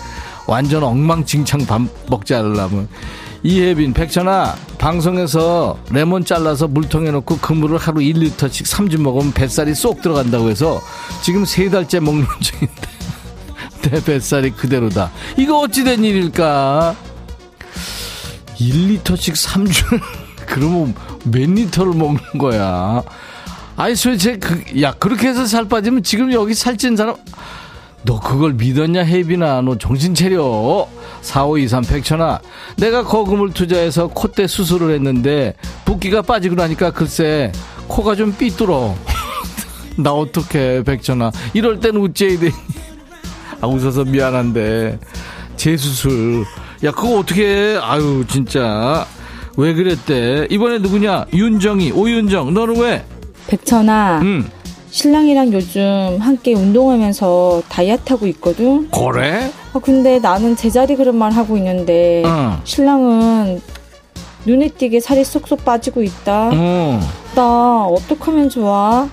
[0.46, 2.88] 완전 엉망진창 밥 먹지 않으려면.
[3.42, 10.00] 이혜빈, 백천아, 방송에서 레몬 잘라서 물통에 넣고 그 물을 하루 1리터씩 3주 먹으면 뱃살이 쏙
[10.00, 10.80] 들어간다고 해서
[11.22, 12.93] 지금 세 달째 먹는 중인데.
[13.90, 15.10] 내 뱃살이 그대로다.
[15.36, 16.94] 이거 어찌된 일일까?
[18.56, 20.00] 1리터씩 3주
[20.46, 23.02] 그러면 몇 리터를 먹는 거야.
[23.76, 27.16] 아니, 도대체, 그, 야, 그렇게 해서 살 빠지면 지금 여기 살찐 사람,
[28.04, 29.62] 너 그걸 믿었냐, 혜빈아?
[29.62, 30.86] 너 정신 차려.
[31.22, 32.40] 4523 백천아.
[32.76, 35.54] 내가 거금을 투자해서 콧대 수술을 했는데,
[35.84, 37.50] 붓기가 빠지고 나니까 글쎄,
[37.88, 38.94] 코가 좀 삐뚤어.
[39.96, 41.32] 나 어떡해, 백천아.
[41.54, 42.52] 이럴 땐 우째야 되니.
[43.64, 44.98] 아, 웃어서 미안한데.
[45.56, 46.44] 재수술.
[46.84, 47.78] 야, 그거 어떻게 해?
[47.80, 49.06] 아유, 진짜.
[49.56, 50.48] 왜 그랬대?
[50.50, 51.24] 이번에 누구냐?
[51.32, 52.52] 윤정이, 오윤정.
[52.52, 53.04] 너는 왜?
[53.46, 54.20] 백천아.
[54.22, 54.44] 응.
[54.90, 58.90] 신랑이랑 요즘 함께 운동하면서 다이어트 하고 있거든.
[58.90, 59.50] 그래?
[59.72, 62.60] 아, 근데 나는 제자리 그런 말 하고 있는데 어.
[62.64, 63.62] 신랑은
[64.44, 66.50] 눈에 띄게 살이 쏙쏙 빠지고 있다.
[66.52, 67.00] 어.
[67.34, 69.08] 나 어떡하면 좋아?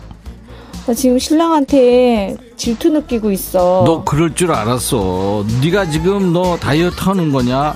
[0.86, 3.84] 나 지금 신랑한테 질투 느끼고 있어.
[3.86, 5.46] 너 그럴 줄 알았어.
[5.62, 7.76] 네가 지금 너 다이어트 하는 거냐?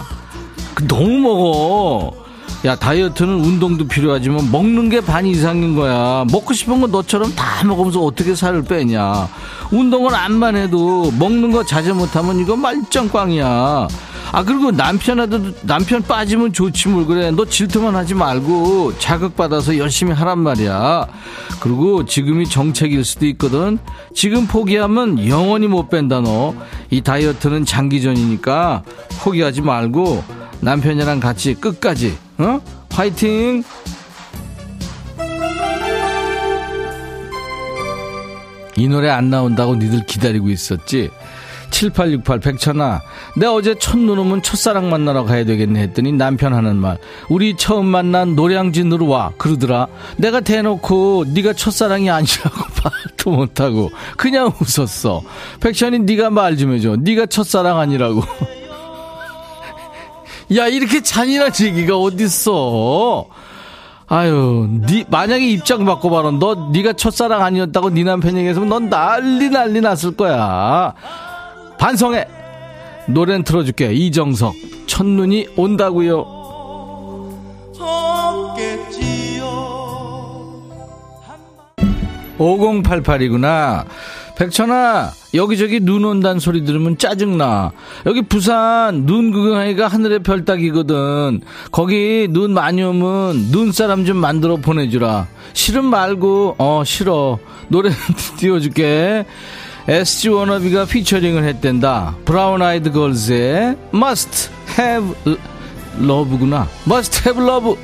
[0.74, 2.12] 그 너무 먹어.
[2.66, 8.02] 야 다이어트는 운동도 필요하지만 먹는 게 반 이상인 거야 먹고 싶은 거 너처럼 다 먹으면서
[8.02, 9.30] 어떻게 살을 빼냐
[9.72, 13.88] 운동은 안만 해도 먹는 거 자제 못하면 이거 말짱꽝이야
[14.36, 20.40] 아 그리고 남편한테도 남편 빠지면 좋지 뭘 그래 너 질투만 하지 말고 자극받아서 열심히 하란
[20.40, 21.08] 말이야
[21.62, 23.78] 그리고 지금이 정책일 수도 있거든
[24.14, 26.54] 지금 포기하면 영원히 못 뺀다 너
[26.92, 28.84] 이 다이어트는 장기전이니까
[29.22, 30.22] 포기하지 말고
[30.60, 32.60] 남편이랑 같이 끝까지 어?
[32.92, 33.64] 화이팅!
[38.78, 41.10] 이 노래 안 나온다고 니들 기다리고 있었지?
[41.76, 43.02] 7868 백천아
[43.36, 46.98] 내 어제 첫눈 오면 첫사랑 만나러 가야 되겠네 했더니 남편 하는 말.
[47.28, 49.88] 우리 처음 만난 노량진으로 와 그러더라.
[50.16, 55.22] 내가 대놓고 네가 첫사랑이 아니라고 말도 못하고 그냥 웃었어.
[55.60, 56.96] 백천이 네가 말 좀 해줘.
[56.98, 58.24] 네가 첫사랑 아니라고.
[60.56, 63.26] 야 이렇게 잔인한 얘기가 어딨어?
[64.08, 66.32] 아유 니 만약에 입장 바꿔봐라.
[66.40, 70.94] 너 네가 첫사랑 아니었다고 네 남편 얘기했으면 넌 난리 난리 났을 거야
[71.78, 72.26] 반성해
[73.08, 74.54] 노래는 틀어줄게 이정석
[74.88, 76.26] 첫눈이 온다고요
[82.38, 83.86] 5088이구나
[84.36, 87.72] 백천아 여기저기 눈 온다는 소리 들으면 짜증나.
[88.06, 91.42] 여기 부산 눈 구경하기가 하늘의 별 따기거든.
[91.72, 95.28] 거기 눈 많이 오면 눈사람 좀 만들어 보내주라.
[95.54, 97.40] 싫음 말고, 어, 싫어.
[97.68, 97.92] 노래
[98.38, 99.26] 띄워줄게.
[99.88, 102.16] SG 워너비가 피처링을 했댄다.
[102.26, 105.14] 브라운 아이드 걸즈의 Must Have
[106.00, 106.68] Love구나.
[106.88, 107.76] Must Have Love.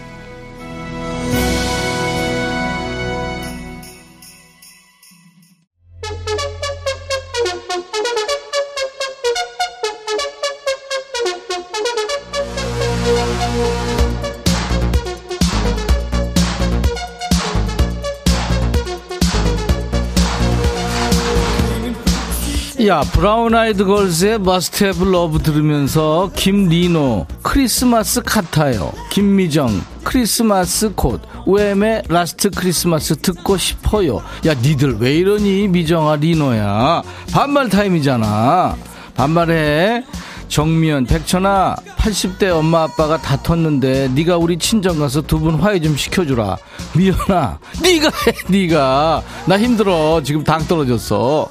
[22.91, 32.01] 야 브라운 아이드 걸스의 Must Have Love 들으면서 김리노 크리스마스 같아요 김미정 크리스마스 콧 Wham의
[32.09, 34.17] Last Christmas 듣고 싶어요.
[34.45, 37.01] 야 니들 왜 이러니 미정아 리노야?
[37.31, 38.75] 반말 타임이잖아.
[39.15, 40.03] 반말해.
[40.49, 46.57] 정미연 백천아 80대 엄마 아빠가 다퉜는데 네가 우리 친정 가서 두 분 화해 좀 시켜주라.
[46.97, 49.23] 미연아 네가 해 네가.
[49.45, 50.21] 나 힘들어.
[50.23, 51.49] 지금 당 떨어졌어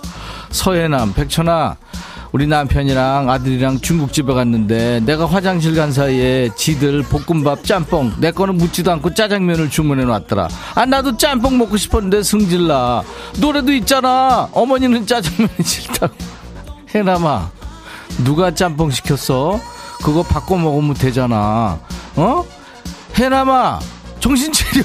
[0.51, 1.77] 서해남 백천아
[2.33, 8.93] 우리 남편이랑 아들이랑 중국집에 갔는데 내가 화장실 간 사이에 지들 볶음밥 짬뽕 내 거는 묻지도
[8.93, 10.49] 않고 짜장면을 주문해 놨더라.
[10.77, 13.03] 아 나도 짬뽕 먹고 싶었는데 승질나.
[13.41, 14.49] 노래도 있잖아.
[14.53, 16.15] 어머니는 짜장면이 싫다고.
[16.95, 17.51] 해남아
[18.25, 19.61] 누가 짬뽕 시켰어?
[20.03, 21.81] 그거 바꿔 먹으면 되잖아.
[22.15, 22.45] 어?
[23.17, 23.81] 해남아
[24.21, 24.85] 정신 차려.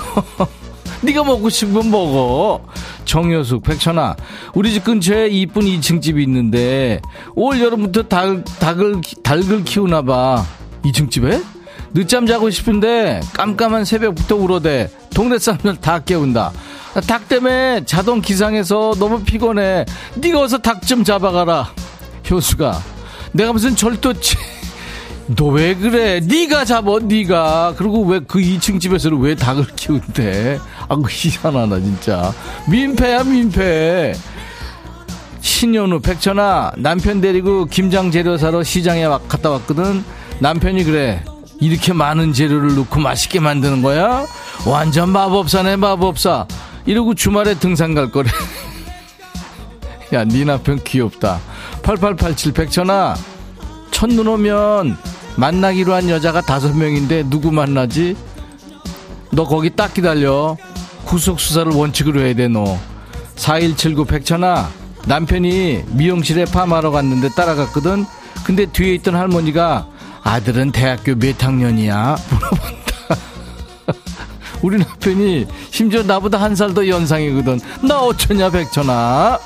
[1.01, 2.65] 네가 먹고 싶으면 먹어
[3.05, 4.15] 정효숙, 백천아,
[4.53, 7.01] 우리 집 근처에 이쁜 2층 집이 있는데
[7.35, 10.43] 올 여름부터 닭, 닭을 닭을 키우나 봐.
[10.83, 11.41] 2층 집에?
[11.93, 14.89] 늦잠 자고 싶은데 깜깜한 새벽부터 울어대.
[15.13, 16.51] 동네 사람들 다 깨운다.
[17.07, 19.85] 닭 때문에 자동 기상해서 너무 피곤해.
[20.15, 21.69] 네가 어서 닭 좀 잡아가라.
[22.29, 22.81] 효수가
[23.31, 24.35] 내가 무슨 절도치
[25.27, 26.19] 너 왜 그래?
[26.19, 27.73] 네가 잡어, 네가.
[27.77, 30.59] 그리고 왜 그 2층 집에서는 왜 닭을 키운대?
[30.87, 32.31] 아, 그 희한하다, 진짜.
[32.69, 34.13] 민폐야, 민폐.
[35.41, 40.03] 신현우, 백천아, 남편 데리고 김장 재료 사러 시장에 갔다 왔거든.
[40.39, 41.23] 남편이 그래.
[41.59, 44.25] 이렇게 많은 재료를 넣고 맛있게 만드는 거야?
[44.67, 46.45] 완전 마법사네, 마법사.
[46.85, 48.29] 이러고 주말에 등산 갈 거래.
[50.13, 51.39] 야, 네 남편 귀엽다.
[51.81, 53.15] 8887 백천아,
[53.95, 54.97] 첫눈 오면
[55.37, 58.17] 만나기로 한 여자가 다섯 명인데 누구 만나지?
[59.31, 60.57] 너 거기 딱 기다려.
[61.05, 62.77] 후속수사를 원칙으로 해야 돼, 너.
[63.37, 64.69] 4179 백천아,
[65.05, 68.05] 남편이 미용실에 파마하러 갔는데 따라갔거든?
[68.43, 69.87] 근데 뒤에 있던 할머니가
[70.23, 72.17] 아들은 대학교 몇 학년이야?
[72.29, 72.75] 물어본다.
[74.61, 77.61] 우리 남편이 심지어 나보다 한 살 더 연상이거든.
[77.87, 79.39] 나 어쩌냐, 백천아?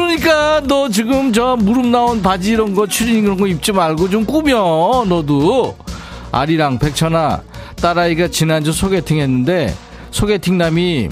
[0.00, 4.24] 그러니까 너 지금 저 무릎 나온 바지 이런 거 추리닝 이런 거 입지 말고 좀
[4.24, 5.76] 꾸며 너도.
[6.32, 7.42] 아리랑 백천아
[7.76, 9.74] 딸아이가 지난주 소개팅 했는데
[10.10, 11.08] 소개팅남이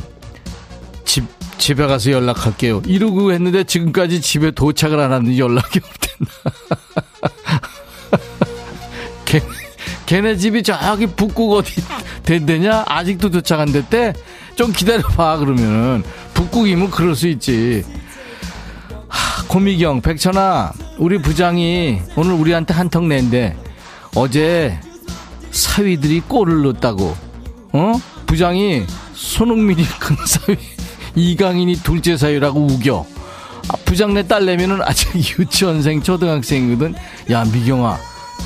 [1.04, 1.24] 집
[1.58, 2.82] 집에 가서 연락할게요.
[2.86, 5.80] 이러고 했는데 지금까지 집에 도착을 안 하는데 연락이
[9.24, 9.42] 걔,
[10.06, 11.82] 걔네 집이 저기 북극 어디
[12.22, 12.84] 된대냐?
[12.86, 14.14] 아직도 도착 안 됐대?
[14.54, 16.02] 좀 기다려봐 그러면은.
[16.34, 17.84] 북극이면 그럴 수 있지
[19.48, 23.56] 고미경, 백천아, 우리 부장이 오늘 우리한테 한턱 낸대.
[24.14, 24.78] 어제
[25.50, 27.16] 사위들이 골을 넣었다고.
[27.72, 27.92] 어?
[28.26, 28.84] 부장이
[29.14, 30.58] 손흥민이 큰 사위,
[31.14, 33.06] 이강인이 둘째 사위라고 우겨.
[33.70, 36.94] 아, 부장네 딸내미는 아직 유치원생, 초등학생이거든.
[37.30, 37.98] 야, 미경아,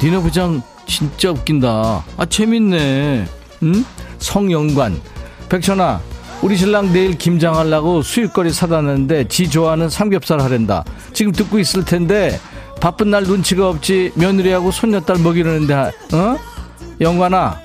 [0.03, 2.05] 니네 부장 진짜 웃긴다.
[2.17, 3.27] 아, 재밌네.
[3.65, 3.85] 응?
[4.21, 5.01] 성영관.
[5.49, 6.01] 백천아,
[6.43, 10.85] 우리 신랑 내일 김장하려고 수육거리 사다 놨는데 지 좋아하는 삼겹살 하랜다.
[11.13, 12.39] 지금 듣고 있을 텐데
[12.81, 16.37] 바쁜 날 눈치가 없지 며느리하고 손녀딸 먹이려는데 어?
[17.01, 17.61] 영관아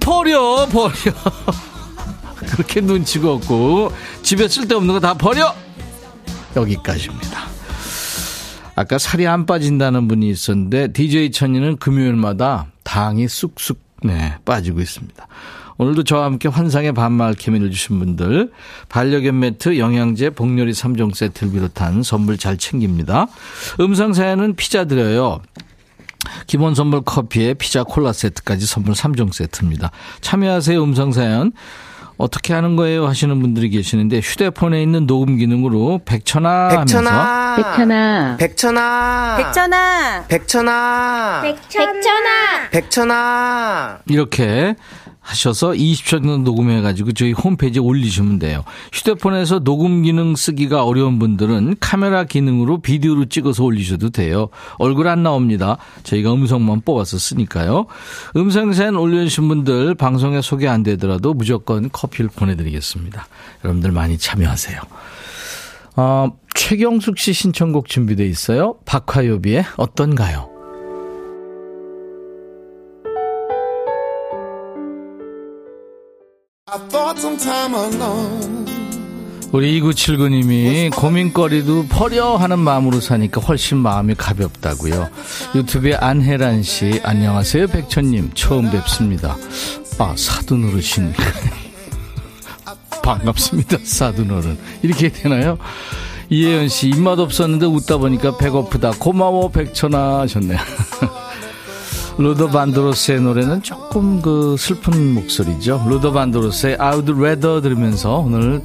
[0.00, 0.92] 버려 버려
[2.46, 3.90] 그렇게 눈치가 없고
[4.22, 5.54] 집에 쓸데없는 거 다 버려
[6.56, 7.40] 여기까지입니다.
[8.76, 15.26] 아까 살이 안 빠진다는 분이 있었는데 DJ 천이는 금요일마다 당이 쑥쑥 네, 빠지고 있습니다.
[15.78, 18.52] 오늘도 저와 함께 환상의 반말 케미를 주신 분들
[18.88, 23.26] 반려견 매트, 영양제, 복요리 3종 세트를 비롯한 선물 잘 챙깁니다.
[23.80, 25.40] 음성 사연은 피자 드려요.
[26.46, 29.90] 기본 선물 커피에 피자 콜라 세트까지 선물 3종 세트입니다.
[30.20, 31.52] 참여하세요 음성 사연.
[32.16, 33.08] 어떻게 하는 거예요?
[33.08, 37.56] 하시는 분들이 계시는데 휴대폰에 있는 녹음 기능으로 백천아 백천아.
[37.56, 38.36] 백천아.
[38.38, 39.36] 백천아.
[39.36, 39.36] 백천아.
[40.28, 41.42] 백천아.
[41.42, 42.70] 백천아.
[42.70, 43.98] 백천아.
[44.06, 44.76] 이렇게
[45.24, 48.62] 하셔서 20초 정도 녹음해가지고 저희 홈페이지에 올리시면 돼요.
[48.92, 54.50] 휴대폰에서 녹음 기능 쓰기가 어려운 분들은 카메라 기능으로 비디오로 찍어서 올리셔도 돼요.
[54.78, 55.78] 얼굴 안 나옵니다.
[56.02, 57.86] 저희가 음성만 뽑아서 쓰니까요.
[58.36, 63.26] 음성사연 올려주신 분들 방송에 소개 안 되더라도 무조건 커피를 보내드리겠습니다.
[63.64, 64.78] 여러분들 많이 참여하세요.
[65.96, 68.76] 어, 최경숙 씨 신청곡 준비돼 있어요.
[68.84, 70.53] 박화요비의 어떤가요?
[79.52, 85.08] 우리 2979님이 고민거리도 버려 하는 마음으로 사니까 훨씬 마음이 가볍다고요.
[85.54, 89.36] 유튜브에 안혜란 씨 안녕하세요 백천님 처음 뵙습니다.
[89.98, 91.12] 아 사돈 어르신
[93.04, 95.56] 반갑습니다 사돈 어른 이렇게 되나요?
[96.30, 100.58] 이혜연 씨 입맛 없었는데 웃다 보니까 배고프다 고마워 백천아 하셨네요.
[102.18, 105.84] 루더 반드로스의 노래는 조금 그 슬픈 목소리죠.
[105.88, 108.62] 루더 반드로스의 I would rather 들으면서 오늘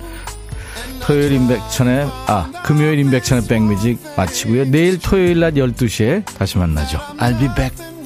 [1.01, 4.65] 토요일 인백천의 아 금요일 인백천의 백뮤직 마치고요.
[4.65, 6.99] 내일 토요일 낮 12시에 다시 만나죠.
[7.17, 7.98] I'll be back.